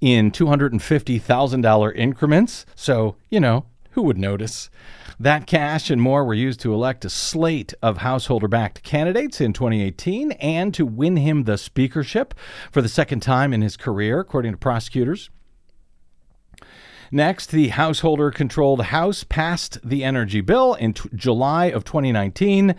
[0.00, 2.64] in two hundred and fifty thousand dollar increments.
[2.74, 4.70] So you know who would notice.
[5.20, 9.52] That cash and more were used to elect a slate of householder backed candidates in
[9.52, 12.32] 2018 and to win him the speakership
[12.72, 15.28] for the second time in his career, according to prosecutors.
[17.10, 22.74] Next, the householder controlled House passed the energy bill in t- July of 2019.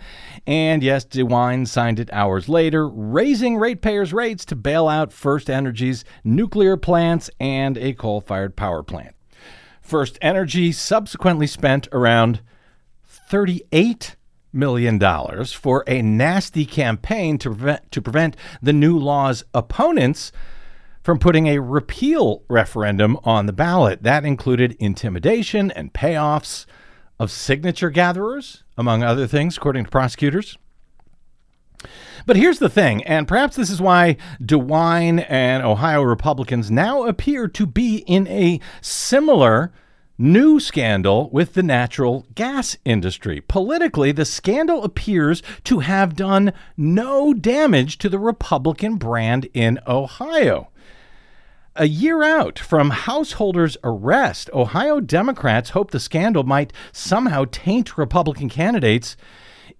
[0.46, 6.04] And yes, DeWine signed it hours later, raising ratepayers' rates to bail out First Energy's
[6.24, 9.14] nuclear plants and a coal fired power plant.
[9.80, 12.40] First Energy subsequently spent around
[13.30, 14.16] $38
[14.52, 14.98] million
[15.46, 20.32] for a nasty campaign to prevent, to prevent the new law's opponents
[21.08, 24.02] from putting a repeal referendum on the ballot.
[24.02, 26.66] That included intimidation and payoffs
[27.18, 30.58] of signature gatherers, among other things, according to prosecutors.
[32.26, 37.48] But here's the thing, and perhaps this is why DeWine and Ohio Republicans now appear
[37.48, 39.72] to be in a similar
[40.18, 43.40] new scandal with the natural gas industry.
[43.40, 50.68] Politically, the scandal appears to have done no damage to the Republican brand in Ohio.
[51.80, 58.48] A year out from Householder's arrest, Ohio Democrats hope the scandal might somehow taint Republican
[58.48, 59.16] candidates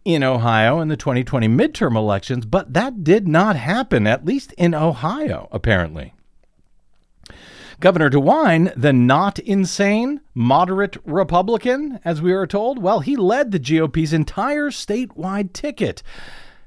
[0.05, 4.77] in Ohio in the 2020 midterm elections, but that did not happen, at least in
[4.77, 6.15] Ohio, apparently.
[7.81, 13.59] Governor DeWine, the not insane moderate Republican, as we are told, well, he led the
[13.59, 16.05] GOP's entire statewide ticket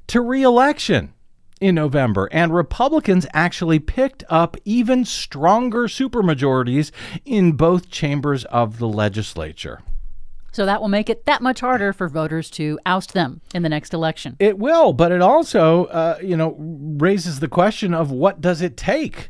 [0.08, 1.14] to reelection
[1.62, 6.92] in November, and Republicans actually picked up even stronger supermajorities
[7.24, 9.82] in both chambers of the legislature.
[10.52, 13.70] So that will make it that much harder for voters to oust them in the
[13.70, 14.36] next election.
[14.38, 18.76] It will, but it also, uh, you know, raises the question of what does it
[18.76, 19.30] take?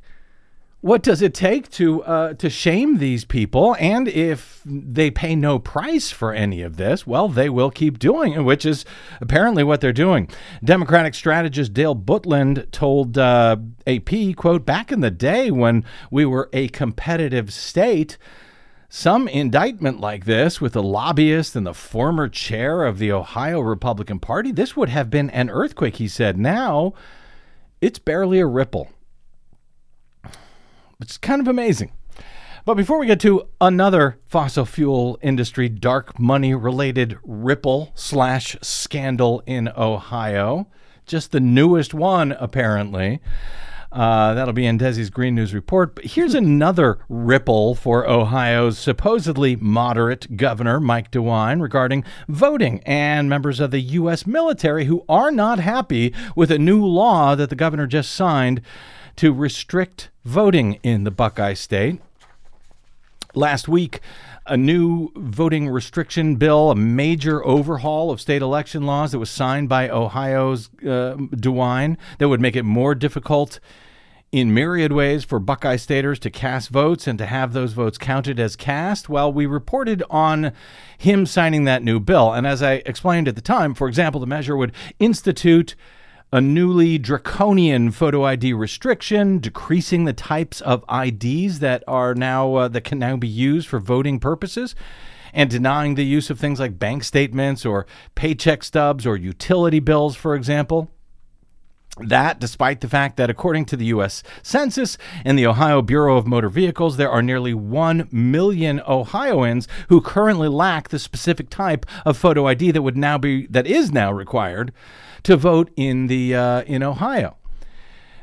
[0.81, 3.75] What does it take to uh, to shame these people?
[3.79, 8.33] And if they pay no price for any of this, well, they will keep doing
[8.33, 8.83] it, which is
[9.21, 10.27] apparently what they're doing.
[10.63, 16.49] Democratic strategist Dale Butland told uh, AP, "quote Back in the day when we were
[16.51, 18.17] a competitive state."
[18.89, 24.19] Some indictment like this with a lobbyist and the former chair of the Ohio Republican
[24.19, 26.37] Party, this would have been an earthquake, he said.
[26.37, 26.93] Now,
[27.79, 28.89] it's barely a ripple.
[31.01, 31.91] It's kind of amazing.
[32.63, 39.41] But before we get to another fossil fuel industry dark money related ripple slash scandal
[39.47, 40.67] in Ohio,
[41.07, 43.19] just the newest one apparently.
[43.91, 45.95] Uh, that'll be in Desi's Green News Report.
[45.95, 53.59] But here's another ripple for Ohio's supposedly moderate governor, Mike DeWine, regarding voting and members
[53.59, 54.25] of the U.S.
[54.25, 58.61] military who are not happy with a new law that the governor just signed
[59.21, 62.01] to restrict voting in the Buckeye State.
[63.35, 63.99] Last week,
[64.47, 69.69] a new voting restriction bill, a major overhaul of state election laws that was signed
[69.69, 73.59] by Ohio's uh, DeWine that would make it more difficult
[74.31, 78.39] in myriad ways for Buckeye Staters to cast votes and to have those votes counted
[78.39, 79.07] as cast.
[79.07, 80.51] Well, we reported on
[80.97, 82.33] him signing that new bill.
[82.33, 85.75] And as I explained at the time, for example, the measure would institute
[86.33, 92.67] a newly draconian photo ID restriction, decreasing the types of IDs that are now uh,
[92.69, 94.73] that can now be used for voting purposes,
[95.33, 100.15] and denying the use of things like bank statements or paycheck stubs or utility bills,
[100.15, 100.89] for example.
[101.97, 104.23] That, despite the fact that, according to the U.S.
[104.41, 109.99] Census and the Ohio Bureau of Motor Vehicles, there are nearly 1 million Ohioans who
[109.99, 114.09] currently lack the specific type of photo ID that would now be that is now
[114.09, 114.71] required
[115.23, 117.37] to vote in the uh, in Ohio.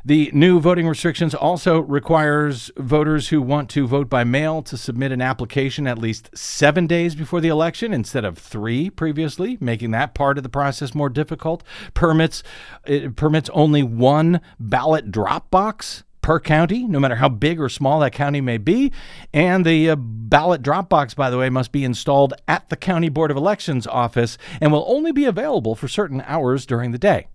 [0.05, 5.11] The new voting restrictions also requires voters who want to vote by mail to submit
[5.11, 10.13] an application at least 7 days before the election instead of 3 previously, making that
[10.13, 11.63] part of the process more difficult.
[11.93, 12.43] Permits
[12.85, 18.01] it permits only one ballot drop box per county, no matter how big or small
[18.01, 18.91] that county may be.
[19.33, 23.09] And the uh, ballot drop box, by the way, must be installed at the County
[23.09, 27.29] Board of Elections office and will only be available for certain hours during the day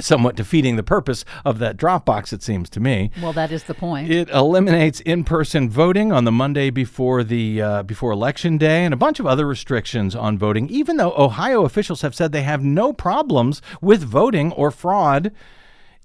[0.00, 3.10] somewhat defeating the purpose of that drop box, it seems to me.
[3.20, 4.10] Well, that is the point.
[4.10, 8.96] It eliminates in-person voting on the Monday before the uh, before election day, and a
[8.96, 10.70] bunch of other restrictions on voting.
[10.70, 15.30] Even though Ohio officials have said they have no problems with voting or fraud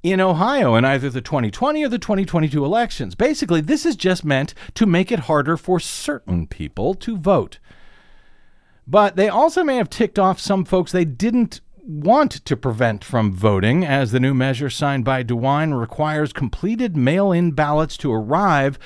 [0.04, 3.16] in Ohio in either the 2020 or the 2022 elections.
[3.16, 7.60] Basically, this is just meant to make it harder for certain people to vote.
[8.88, 13.32] But they also may have ticked off some folks they didn't want to prevent from
[13.32, 18.78] voting, as the new measure signed by DeWine requires completed mail in ballots to arrive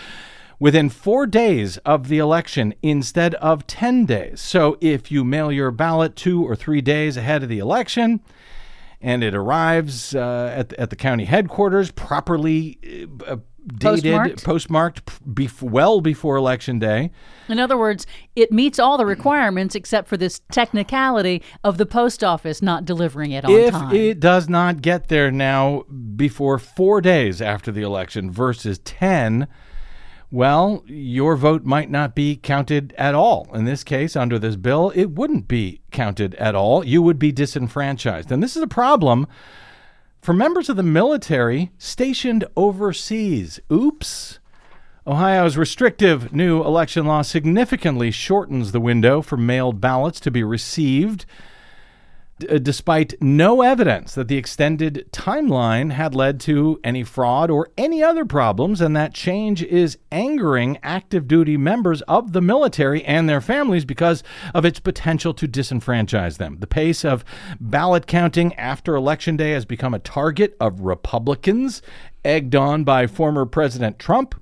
[0.59, 4.39] within four days of the election instead of 10 days.
[4.39, 8.21] So if you mail your ballot two or three days ahead of the election,
[9.01, 12.77] and it arrives uh, at, at the county headquarters properly
[13.27, 13.37] uh,
[13.77, 14.43] dated, Postmarked?
[14.43, 17.11] postmarked, bef- well before election day.
[17.47, 22.23] In other words, it meets all the requirements except for this technicality of the post
[22.23, 23.95] office not delivering it on if time.
[23.95, 25.83] it does not get there now
[26.15, 29.47] before four days after the election versus 10,
[30.31, 33.49] well, your vote might not be counted at all.
[33.53, 36.85] In this case, under this bill, it wouldn't be counted at all.
[36.85, 38.31] You would be disenfranchised.
[38.31, 39.27] And this is a problem
[40.21, 43.59] for members of the military stationed overseas.
[43.69, 44.39] Oops.
[45.05, 51.25] Ohio's restrictive new election law significantly shortens the window for mailed ballots to be received,
[52.41, 57.69] d- uh, despite no evidence that the extended timeline had led to any fraud or
[57.77, 63.29] any other problems, and that change is angering active duty members of the military and
[63.29, 64.23] their families because
[64.53, 66.57] of its potential to disenfranchise them.
[66.59, 67.23] The pace of
[67.59, 71.81] ballot counting after Election Day has become a target of Republicans,
[72.25, 74.35] egged on by former President Trump.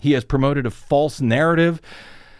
[0.00, 1.80] He has promoted a false narrative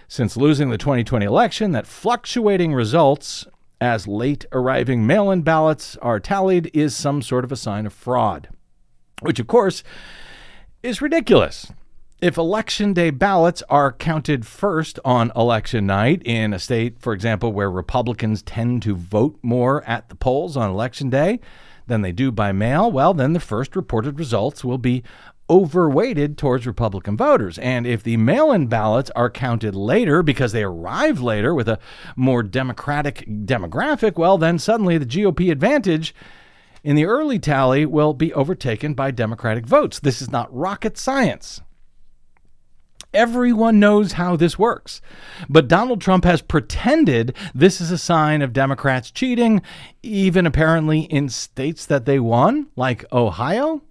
[0.09, 3.47] since losing the 2020 election that fluctuating results
[3.83, 7.93] as late arriving mail in ballots are tallied is some sort of a sign of
[7.93, 8.49] fraud,
[9.23, 9.83] which, of course,
[10.85, 11.73] is ridiculous.
[12.21, 17.53] If election day ballots are counted first on election night in a state, for example,
[17.53, 21.41] where Republicans tend to vote more at the polls on election day
[21.89, 25.03] than they do by mail, well, then the first reported results will be
[25.53, 27.59] overweighted towards Republican voters.
[27.59, 31.79] And if the mail in ballots are counted later because they arrive later with a
[32.17, 36.15] more Democratic demographic, well, then suddenly the GOP advantage
[36.83, 40.01] in the early tally will be overtaken by Democratic votes.
[40.01, 41.61] This is not rocket science.
[43.13, 45.03] Everyone knows how this works.
[45.51, 49.61] But Donald Trump has pretended this is a sign of Democrats cheating,
[50.03, 53.83] even apparently in states that they won, like Ohio.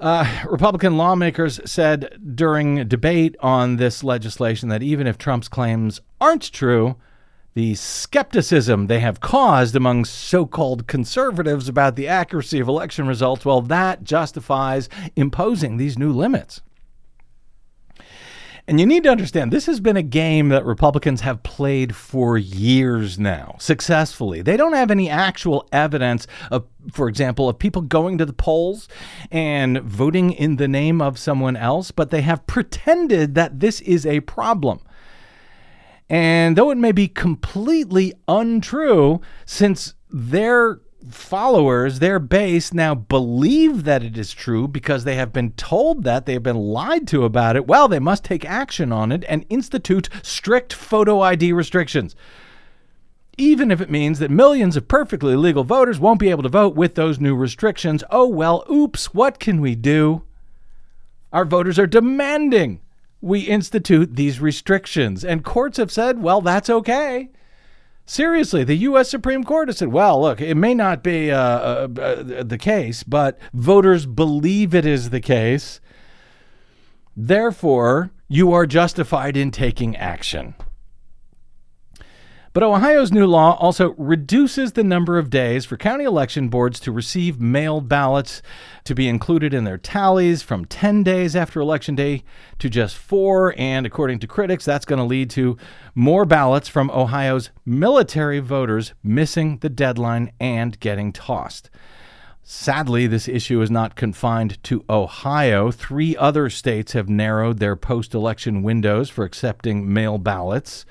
[0.00, 6.52] Uh, Republican lawmakers said during debate on this legislation that even if Trump's claims aren't
[6.52, 6.96] true,
[7.54, 13.44] the skepticism they have caused among so called conservatives about the accuracy of election results,
[13.44, 16.60] well, that justifies imposing these new limits.
[18.66, 22.38] And you need to understand this has been a game that Republicans have played for
[22.38, 24.40] years now, successfully.
[24.40, 28.88] They don't have any actual evidence of, for example, of people going to the polls
[29.30, 34.06] and voting in the name of someone else, but they have pretended that this is
[34.06, 34.80] a problem.
[36.08, 44.02] And though it may be completely untrue, since their followers, their base now believe that
[44.02, 47.56] it is true because they have been told that, they have been lied to about
[47.56, 52.16] it, well, they must take action on it and institute strict photo ID restrictions.
[53.36, 56.76] Even if it means that millions of perfectly legal voters won't be able to vote
[56.76, 58.04] with those new restrictions.
[58.10, 60.22] Oh, well, oops, what can we do?
[61.32, 62.80] Our voters are demanding
[63.20, 65.24] we institute these restrictions.
[65.24, 67.30] And courts have said, well, that's okay.
[68.06, 69.08] Seriously, the U.S.
[69.08, 73.02] Supreme Court has said, well, look, it may not be uh, uh, uh, the case,
[73.02, 75.80] but voters believe it is the case.
[77.16, 80.54] Therefore, you are justified in taking action.
[82.54, 86.92] But Ohio's new law also reduces the number of days for county election boards to
[86.92, 88.42] receive mailed ballots
[88.84, 92.22] to be included in their tallies from 10 days after Election Day
[92.60, 93.56] to just four.
[93.58, 95.56] And according to critics, that's going to lead to
[95.96, 101.70] more ballots from Ohio's military voters missing the deadline and getting tossed.
[102.44, 105.72] Sadly, this issue is not confined to Ohio.
[105.72, 110.86] Three other states have narrowed their post election windows for accepting mail ballots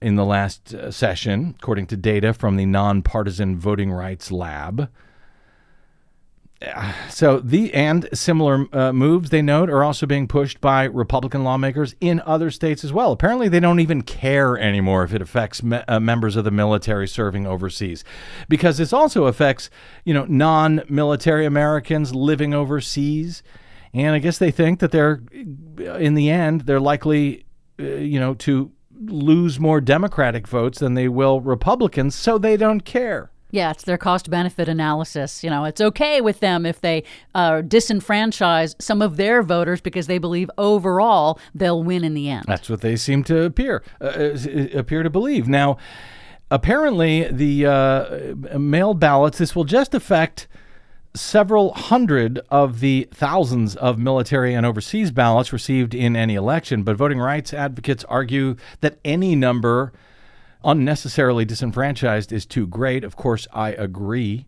[0.00, 4.90] in the last uh, session, according to data from the Nonpartisan Voting Rights Lab.
[7.10, 11.94] So the and similar uh, moves they note are also being pushed by Republican lawmakers
[12.00, 13.12] in other states as well.
[13.12, 17.06] Apparently, they don't even care anymore if it affects me- uh, members of the military
[17.06, 18.02] serving overseas,
[18.48, 19.70] because this also affects
[20.04, 23.42] you know non-military Americans living overseas,
[23.92, 25.22] and I guess they think that they're
[25.78, 27.44] in the end they're likely
[27.78, 28.72] uh, you know to
[29.10, 33.30] lose more Democratic votes than they will Republicans, so they don't care.
[33.50, 35.44] Yeah, it's their cost benefit analysis.
[35.44, 37.04] You know, it's okay with them if they
[37.36, 42.46] uh, disenfranchise some of their voters because they believe overall they'll win in the end.
[42.48, 44.36] That's what they seem to appear uh,
[44.74, 45.46] appear to believe.
[45.46, 45.76] Now,
[46.50, 49.38] apparently, the uh, mail ballots.
[49.38, 50.48] This will just affect
[51.14, 56.96] several hundred of the thousands of military and overseas ballots received in any election, but
[56.96, 59.92] voting rights advocates argue that any number
[60.64, 63.04] unnecessarily disenfranchised is too great.
[63.04, 64.46] Of course, I agree.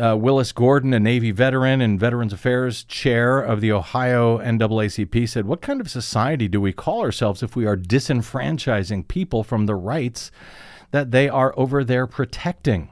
[0.00, 5.46] Uh, Willis Gordon, a Navy veteran and Veterans Affairs chair of the Ohio NAACP, said,
[5.46, 9.74] What kind of society do we call ourselves if we are disenfranchising people from the
[9.74, 10.30] rights
[10.90, 12.90] that they are over there protecting?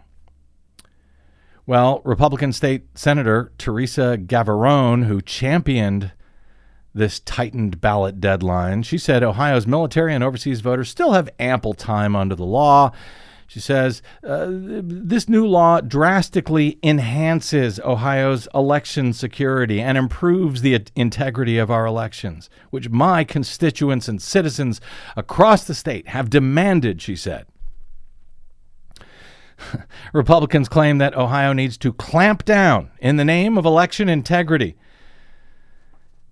[1.65, 6.13] Well, Republican State Senator Teresa Gavarone, who championed
[6.93, 12.17] this tightened ballot deadline, she said Ohio's military and overseas voters still have ample time
[12.17, 12.91] under the law.
[13.47, 21.59] She says uh, this new law drastically enhances Ohio's election security and improves the integrity
[21.59, 24.81] of our elections, which my constituents and citizens
[25.17, 27.47] across the state have demanded, she said.
[30.13, 34.77] Republicans claim that Ohio needs to clamp down in the name of election integrity.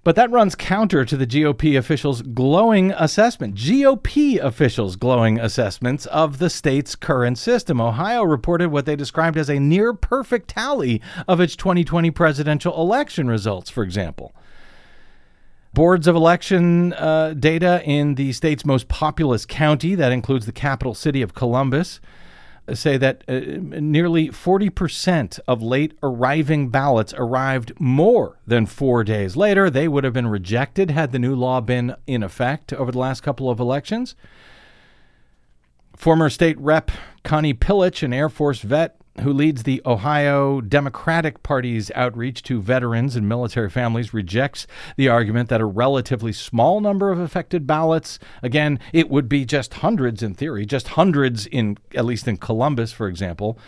[0.03, 3.55] But that runs counter to the GOP officials' glowing assessment.
[3.55, 7.83] GOP officials' glowing assessments of the state's current system.
[7.83, 13.29] Ohio reported what they described as a near perfect tally of its 2020 presidential election
[13.29, 14.33] results, for example.
[15.75, 20.95] Boards of election uh, data in the state's most populous county, that includes the capital
[20.95, 22.01] city of Columbus,
[22.75, 23.41] say that uh,
[23.81, 29.71] nearly 40% of late arriving ballots arrived more than four days later.
[29.71, 33.23] They would have been rejected had the new law been in effect over the last
[33.23, 34.15] couple of elections.
[35.97, 36.91] Former state rep
[37.25, 43.17] Connie Pillich, an Air Force vet who leads the Ohio Democratic Party's outreach to veterans
[43.17, 48.79] and military families, rejects the argument that a relatively small number of affected ballots, again,
[48.93, 53.09] it would be just hundreds in theory, just hundreds in, at least in Columbus, for
[53.09, 53.59] example.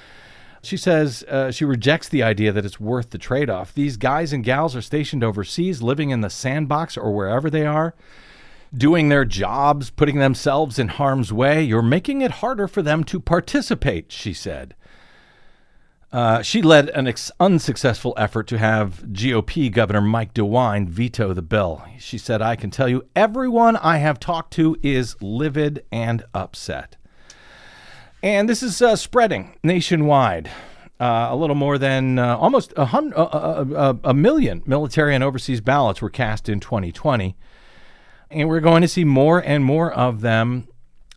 [0.63, 3.75] She says uh, she rejects the idea that it's worth the trade off.
[3.75, 7.95] These guys and gals are stationed overseas, living in the sandbox or wherever they are
[8.75, 11.63] doing their jobs, putting themselves in harm's way.
[11.63, 14.75] You're making it harder for them to participate, she said.
[16.13, 21.41] Uh, she led an ex- unsuccessful effort to have GOP Governor Mike DeWine veto the
[21.41, 21.83] bill.
[21.99, 26.97] She said, I can tell you, everyone I have talked to is livid and upset.
[28.23, 30.51] And this is uh, spreading nationwide.
[31.01, 35.61] Uh, a little more than uh, almost a, hun- a, a million military and overseas
[35.61, 37.35] ballots were cast in 2020.
[38.31, 40.69] And we're going to see more and more of them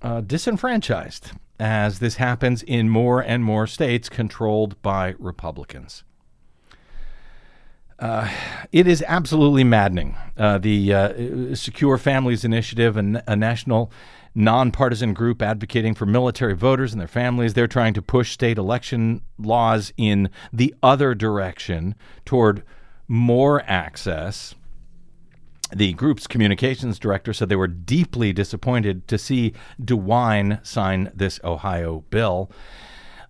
[0.01, 6.03] uh, disenfranchised as this happens in more and more states controlled by Republicans.
[7.97, 8.29] Uh,
[8.73, 10.17] it is absolutely maddening.
[10.37, 13.89] Uh, the uh, Secure Families Initiative, a, a national
[14.35, 19.21] nonpartisan group advocating for military voters and their families, they're trying to push state election
[19.39, 21.95] laws in the other direction
[22.25, 22.63] toward
[23.07, 24.55] more access
[25.75, 32.05] the group's communications director said they were deeply disappointed to see DeWine sign this Ohio
[32.09, 32.49] bill.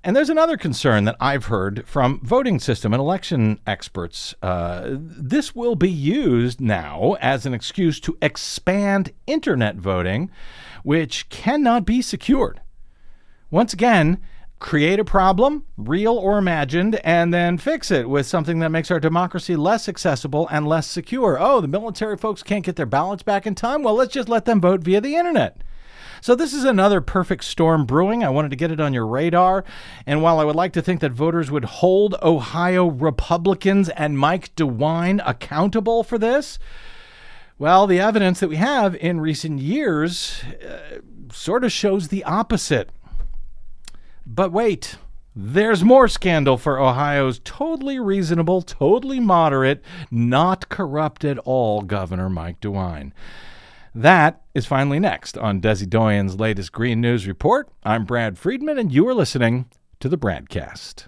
[0.03, 4.35] And there's another concern that I've heard from voting system and election experts.
[4.43, 10.29] Uh, this will be used now as an excuse to expand internet voting,
[10.83, 12.61] which cannot be secured.
[13.49, 14.21] Once again,
[14.65, 18.99] create a problem, real or imagined, and then fix it with something that makes our
[18.99, 21.37] democracy less accessible and less secure.
[21.39, 23.83] Oh, the military folks can't get their ballots back in time?
[23.83, 25.61] Well, let's just let them vote via the internet.
[26.19, 28.23] So, this is another perfect storm brewing.
[28.23, 29.63] I wanted to get it on your radar.
[30.07, 34.55] And while I would like to think that voters would hold Ohio Republicans and Mike
[34.55, 36.57] DeWine accountable for this,
[37.59, 41.01] well, the evidence that we have in recent years uh,
[41.31, 42.89] sort of shows the opposite.
[44.25, 44.97] But wait,
[45.35, 52.59] there's more scandal for Ohio's totally reasonable, totally moderate, not corrupt at all Governor Mike
[52.59, 53.11] DeWine.
[53.93, 57.69] That is finally next on Desi Doyen's latest Green News Report.
[57.83, 59.65] I'm Brad Friedman, and you are listening
[59.99, 61.07] to the BradCast.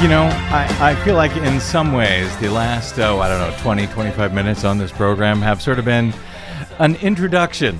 [0.00, 3.54] You know, I, I feel like in some ways the last, oh, I don't know,
[3.60, 6.14] 20, 25 minutes on this program have sort of been
[6.78, 7.78] an introduction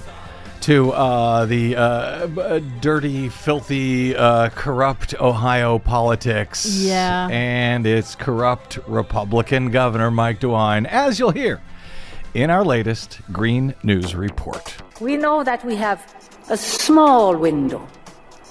[0.60, 6.66] to uh, the uh, b- dirty, filthy, uh, corrupt Ohio politics.
[6.66, 7.26] Yeah.
[7.30, 11.62] And its corrupt Republican governor, Mike DeWine, as you'll hear
[12.34, 14.76] in our latest Green News Report.
[15.00, 16.04] We know that we have
[16.50, 17.88] a small window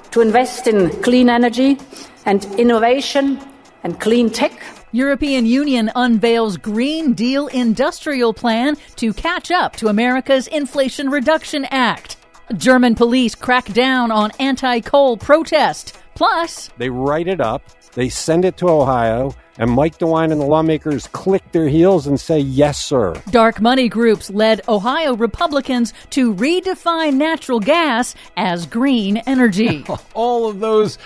[0.09, 1.77] to invest in clean energy
[2.25, 3.39] and innovation
[3.83, 4.51] and clean tech.
[4.91, 12.17] European Union unveils Green Deal industrial plan to catch up to America's Inflation Reduction Act.
[12.57, 15.95] German police crack down on anti-coal protest.
[16.15, 17.61] Plus, They write it up,
[17.93, 22.19] they send it to Ohio, and Mike DeWine and the lawmakers click their heels and
[22.19, 23.13] say, yes, sir.
[23.29, 29.85] dark money groups led Ohio Republicans to redefine natural gas as green energy.
[30.13, 30.97] all of those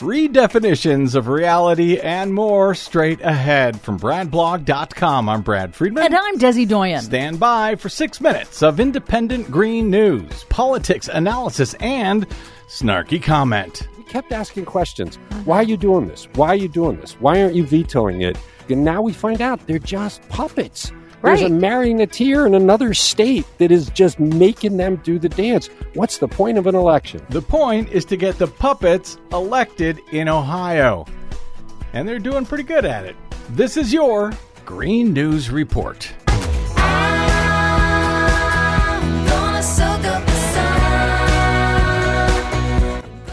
[0.00, 5.28] redefinitions of reality and more straight ahead from bradblog.com.
[5.28, 6.04] I'm Brad Friedman.
[6.04, 7.02] and I'm Desi Doyen.
[7.02, 12.26] Stand by for six minutes of independent green news, politics, analysis, and
[12.68, 13.88] snarky comment.
[13.98, 15.16] We kept asking questions.
[15.44, 16.28] Why are you doing this?
[16.34, 17.12] Why are you doing this?
[17.20, 18.38] Why aren't you vetoing it?
[18.68, 20.92] And now we find out they're just puppets.
[21.22, 25.68] There's a Marionetteeer in another state that is just making them do the dance.
[25.92, 27.24] What's the point of an election?
[27.28, 31.04] The point is to get the puppets elected in Ohio.
[31.92, 33.16] And they're doing pretty good at it.
[33.50, 34.32] This is your
[34.64, 36.10] Green News Report.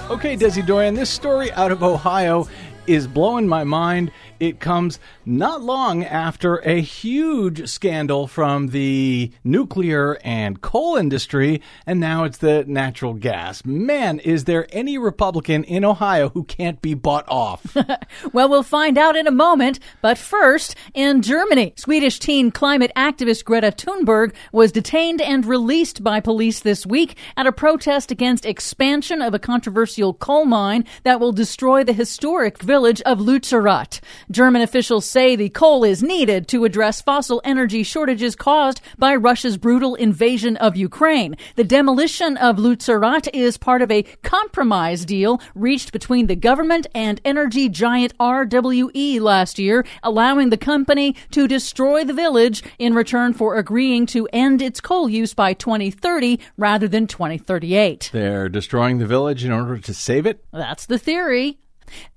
[0.09, 2.47] Okay, Desi Doyen, this story out of Ohio
[2.87, 4.11] is blowing my mind.
[4.39, 11.99] It comes not long after a huge scandal from the nuclear and coal industry, and
[11.99, 13.65] now it's the natural gas.
[13.65, 17.75] Man, is there any Republican in Ohio who can't be bought off?
[18.33, 19.79] Well, we'll find out in a moment.
[20.01, 26.19] But first, in Germany, Swedish teen climate activist Greta Thunberg was detained and released by
[26.19, 31.31] police this week at a protest against expansion of a controversial coal mine that will
[31.31, 33.99] destroy the historic village of Lützerath.
[34.29, 39.57] German officials say the coal is needed to address fossil energy shortages caused by Russia's
[39.57, 41.35] brutal invasion of Ukraine.
[41.55, 47.19] The demolition of Lützerath is part of a compromise deal reached between the government and
[47.25, 53.55] energy giant RWE last year, allowing the company to destroy the village in return for
[53.55, 58.11] agreeing to end its coal use by 2030 rather than 2038.
[58.13, 60.43] They're destroying the village in order to save it?
[60.53, 61.57] That's the theory.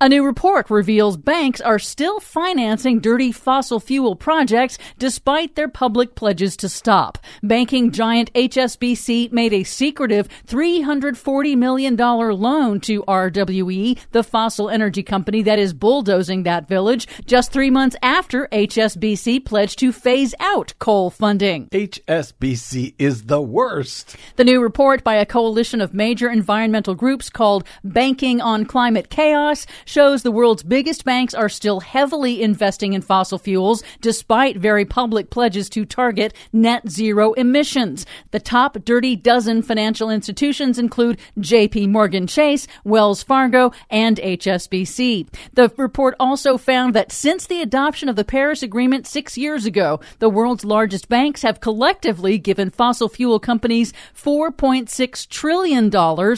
[0.00, 6.14] A new report reveals banks are still financing dirty fossil fuel projects despite their public
[6.14, 7.18] pledges to stop.
[7.42, 15.42] Banking giant HSBC made a secretive $340 million loan to RWE, the fossil energy company
[15.42, 21.10] that is bulldozing that village, just three months after HSBC pledged to phase out coal
[21.10, 21.68] funding.
[21.68, 24.16] HSBC is the worst.
[24.36, 29.59] The new report by a coalition of major environmental groups called Banking on Climate Chaos
[29.84, 35.30] shows the world's biggest banks are still heavily investing in fossil fuels despite very public
[35.30, 38.06] pledges to target net zero emissions.
[38.30, 45.28] The top dirty dozen financial institutions include JP Morgan Chase, Wells Fargo, and HSBC.
[45.54, 50.00] The report also found that since the adoption of the Paris Agreement six years ago,
[50.18, 55.90] the world's largest banks have collectively given fossil fuel companies $4.6 trillion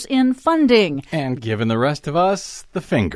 [0.08, 1.04] in funding.
[1.12, 3.11] And given the rest of us the finger.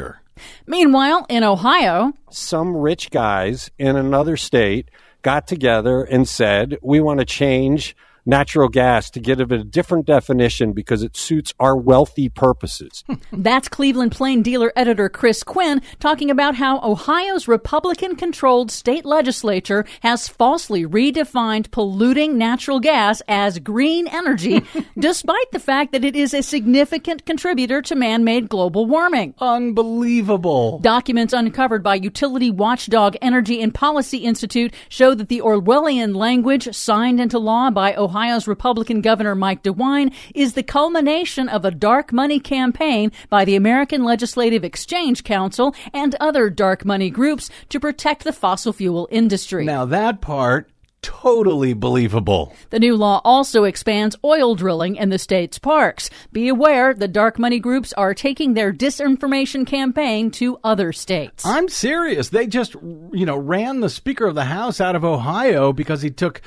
[0.67, 4.91] Meanwhile, in Ohio, Some rich guys in another state
[5.23, 7.97] got together and said, we want to change
[8.27, 13.05] natural gas to give it a different definition because it suits our wealthy purposes.
[13.07, 13.15] Hmm.
[13.33, 19.85] That's Cleveland Plain Dealer editor Chris Quinn talking about how Ohio's Republican controlled state legislature
[20.01, 24.63] has falsely redefined polluting natural gas as green energy,
[24.99, 29.35] despite the fact that it is a significant contributor to man made global warming.
[29.39, 30.79] Unbelievable.
[30.81, 37.21] Documents uncovered by utility watchdog Energy and Policy Institute show that the Orwellian language signed
[37.21, 42.41] into law by Ohio's Republican Governor Mike DeWine is the culmination of a dark money
[42.41, 48.33] campaign by the American Legislative Exchange Council and other dark money groups to protect the
[48.33, 49.67] fossil fuel industry.
[49.67, 50.71] Now that part
[51.07, 52.53] totally believable.
[52.71, 56.11] The new law also expands oil drilling in the state's parks.
[56.33, 61.47] Be aware the dark money groups are taking their disinformation campaign to other states.
[61.47, 62.31] I'm serious.
[62.31, 66.11] They just, you know, ran the Speaker of the House out of Ohio because he
[66.11, 66.43] took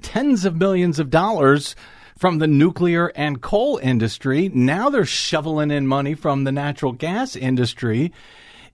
[0.00, 1.74] tens of millions of dollars
[2.16, 4.48] from the nuclear and coal industry.
[4.54, 8.12] Now they're shoveling in money from the natural gas industry.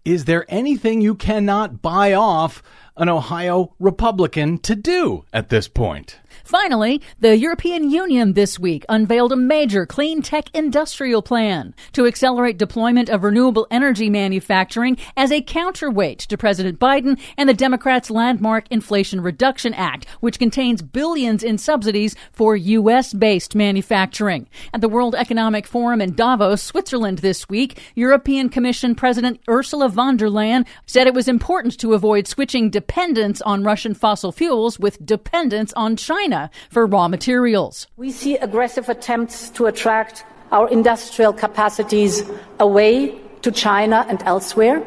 [0.04, 2.62] Is there anything you cannot buy off
[2.94, 6.20] an Ohio Republican to do at this point?
[6.44, 12.58] Finally, the European Union this week unveiled a major clean tech industrial plan to accelerate
[12.58, 18.66] deployment of renewable energy manufacturing as a counterweight to President Biden and the Democrats' landmark
[18.70, 23.14] Inflation Reduction Act, which contains billions in subsidies for U.S.
[23.14, 24.46] based manufacturing.
[24.74, 30.18] At the World Economic Forum in Davos, Switzerland this week, European Commission President Ursula von
[30.18, 35.04] der Leyen said it was important to avoid switching dependence on Russian fossil fuels with
[35.06, 36.33] dependence on China
[36.70, 37.86] for raw materials.
[37.96, 42.22] We see aggressive attempts to attract our industrial capacities
[42.58, 44.86] away to China and elsewhere.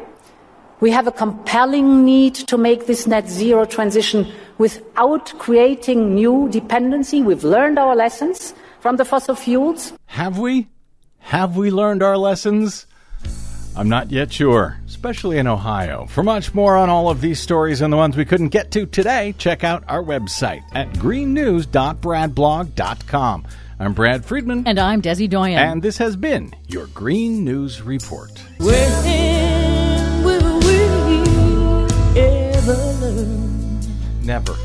[0.80, 4.26] We have a compelling need to make this net zero transition
[4.58, 7.22] without creating new dependency.
[7.22, 9.92] We've learned our lessons from the fossil fuels.
[10.06, 10.68] Have we?
[11.18, 12.86] Have we learned our lessons?
[13.76, 16.06] I'm not yet sure, especially in Ohio.
[16.06, 18.86] For much more on all of these stories and the ones we couldn't get to
[18.86, 23.46] today, check out our website at greennews.bradblog.com.
[23.80, 25.56] I'm Brad Friedman, And I'm Desi Doyen.
[25.58, 28.32] and this has been your Green News Report.
[28.58, 30.74] When will we
[32.20, 33.80] ever learn?
[34.22, 34.56] Never.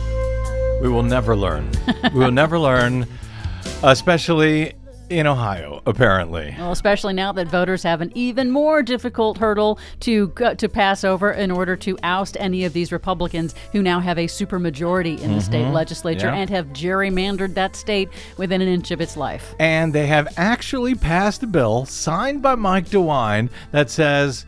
[0.82, 1.70] We will never learn.
[2.12, 3.06] we will never learn,
[3.84, 4.74] especially
[5.18, 6.54] in Ohio, apparently.
[6.58, 11.04] Well, especially now that voters have an even more difficult hurdle to go, to pass
[11.04, 15.34] over in order to oust any of these Republicans who now have a supermajority in
[15.34, 16.36] the state legislature Mm-hmm.
[16.36, 16.42] Yeah.
[16.42, 19.54] and have gerrymandered that state within an inch of its life.
[19.60, 24.46] And they have actually passed a bill signed by Mike DeWine that says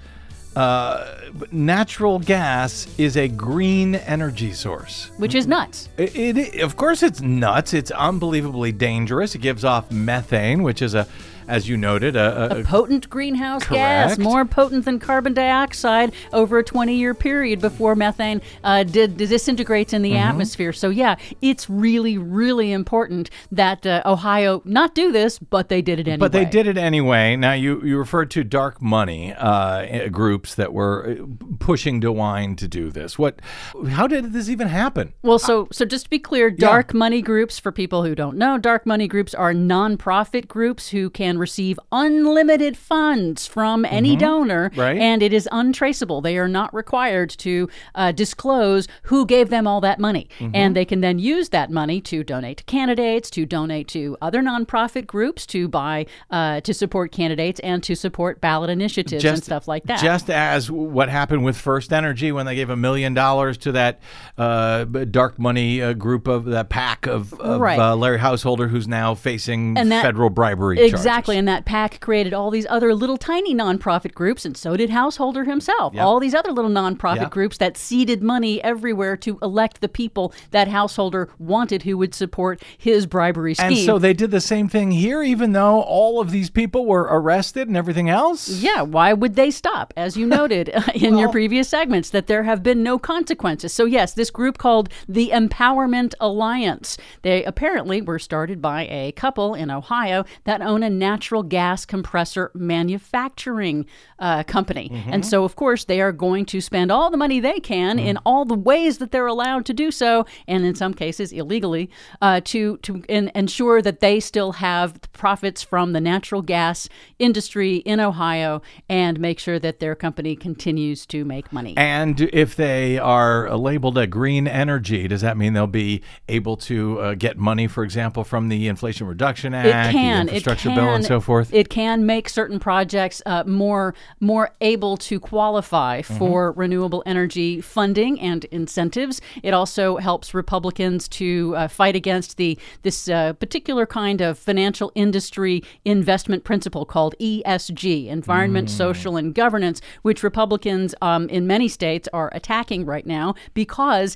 [0.56, 1.16] uh,
[1.52, 5.12] natural gas is a green energy source.
[5.18, 5.90] Which is nuts.
[5.98, 7.74] It, it, of course, it's nuts.
[7.74, 9.36] It's unbelievably dangerous.
[9.36, 11.08] It gives off methane, which is a,
[11.48, 16.58] as you noted, a, a, A potent greenhouse gas, more potent than carbon dioxide over
[16.60, 20.30] a 20 year period before methane uh, did, disintegrates in the Mm-hmm.
[20.30, 20.72] atmosphere.
[20.74, 26.00] So, yeah, it's really, really important that uh, Ohio not do this, but they did
[26.00, 26.18] it anyway.
[26.20, 27.36] But they did it anyway.
[27.36, 31.26] Now you you referred to dark money uh, groups that were uh,
[31.60, 33.20] pushing DeWine to do this.
[33.20, 33.42] What?
[33.90, 35.14] How did this even happen?
[35.22, 38.58] Well, so so just to be clear, dark money groups for people who don't know,
[38.58, 44.80] dark money groups are nonprofit groups who can receive unlimited funds from any donor, Mm-hmm.
[44.80, 44.98] Right.
[44.98, 46.22] and it is untraceable.
[46.22, 50.52] They are not required to uh, disclose who gave them all that money, Mm-hmm.
[50.56, 54.42] and they can then use that money to donate to candidates, to donate to other
[54.42, 59.68] nonprofit groups, to buy uh, to support candidates, and to support ballot initiatives and stuff
[59.68, 60.00] like that.
[60.02, 64.00] Just as what happened with First Energy when they gave a million dollars to that
[64.38, 67.80] uh, dark money uh, group of that PAC of, of Right.
[67.80, 71.25] uh, Larry Householder, who's now facing that- federal bribery Exactly, charges.
[71.34, 75.44] And that PAC created all these other little tiny nonprofit groups, and so did Householder
[75.46, 75.94] himself.
[75.94, 76.04] Yep.
[76.04, 77.32] All these other little nonprofit Yep.
[77.32, 82.62] groups that seeded money everywhere to elect the people that Householder wanted who would support
[82.78, 83.68] his bribery scheme.
[83.68, 87.08] And so they did the same thing here, even though all of these people were
[87.10, 88.48] arrested and everything else.
[88.50, 89.94] Yeah, why would they stop?
[89.98, 93.74] As you noted in your previous segments, that there have been no consequences.
[93.74, 99.54] So, yes, this group called the Empowerment Alliance, they apparently were started by a couple
[99.56, 103.86] in Ohio that own a natural gas compressor manufacturing
[104.20, 104.88] uh, company.
[105.08, 108.18] And so, of course, they are going to spend all the money they can in
[108.26, 111.90] all the ways that they're allowed to do so, and in some cases illegally,
[112.22, 116.90] uh, to, to en- ensure that they still have the profits from the natural gas
[117.18, 121.74] industry in Ohio and make sure that their company continues to make money.
[121.78, 127.00] And if they are labeled a green energy, does that mean they'll be able to
[127.00, 130.74] uh, get money, for example, from the Inflation Reduction Act, it can the infrastructure it
[130.74, 131.54] can, bill, and so forth?
[131.54, 136.18] It can make certain projects uh, more more able to qualify Mm-hmm.
[136.18, 139.22] for renewable energy funding and incentives.
[139.44, 144.92] It also helps Republicans to uh, fight against the this uh, particular kind of financial
[144.96, 148.72] industry investment principle called ESG, Environment, Mm.
[148.72, 154.16] Social, and Governance, which Republicans um, in many states are attacking right now because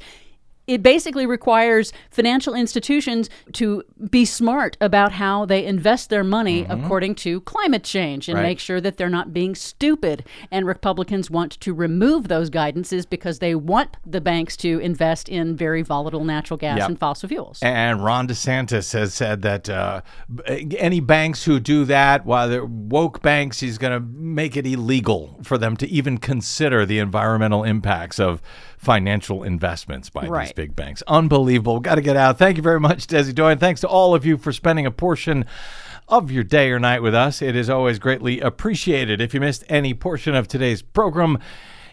[0.69, 7.15] it basically requires financial institutions to be smart about how they invest their money according
[7.15, 8.43] to climate change and Mm-hmm.
[8.43, 8.49] Right.
[8.51, 10.23] make sure that they're not being stupid.
[10.51, 15.55] And Republicans want to remove those guidances because they want the banks to invest in
[15.57, 16.89] very volatile natural gas Yep.
[16.89, 17.59] and fossil fuels.
[17.63, 20.01] And Ron DeSantis has said that uh,
[20.77, 25.39] any banks who do that, while they're woke banks, he's going to make it illegal
[25.43, 28.41] for them to even consider the environmental impacts of
[28.79, 31.03] financial investments by these big banks.
[31.05, 31.81] Unbelievable.
[31.81, 32.37] Got to get out.
[32.37, 33.57] Thank you very much, Desi Doyen.
[33.57, 35.45] Thanks to all of you for spending a portion
[36.07, 37.41] of your day or night with us.
[37.41, 39.19] It is always greatly appreciated.
[39.19, 41.39] If you missed any portion of today's program,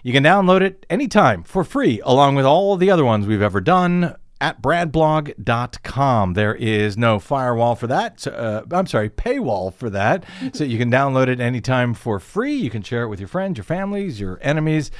[0.05, 3.61] you can download it anytime for free, along with all the other ones we've ever
[3.61, 6.35] done at bradblog.com.
[6.35, 8.21] There is no firewall for that.
[8.21, 10.25] So, uh, I'm sorry, paywall for that.
[10.53, 12.55] so you can download it anytime for free.
[12.55, 14.93] You can share it with your friends, your families, your enemies.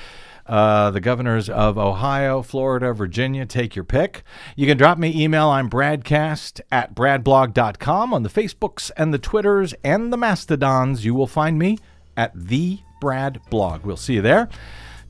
[0.47, 4.23] Uh, the governors of Ohio, Florida, Virginia, take your pick.
[4.55, 5.49] You can drop me email.
[5.49, 11.05] I'm bradcast at bradblog.com on the Facebooks and the Twitters and the Mastodons.
[11.05, 11.79] You will find me
[12.17, 13.85] at the Brad Blog.
[13.85, 14.49] We'll see you there.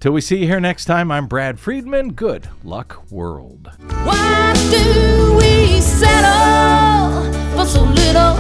[0.01, 2.13] Till we see you here next time, I'm Brad Friedman.
[2.13, 3.71] Good luck, world.
[4.05, 8.35] Why do we settle for so little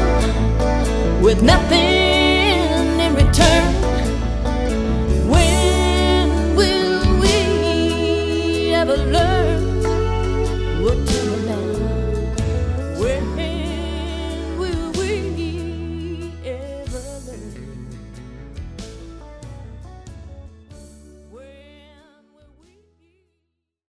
[1.22, 1.96] with nothing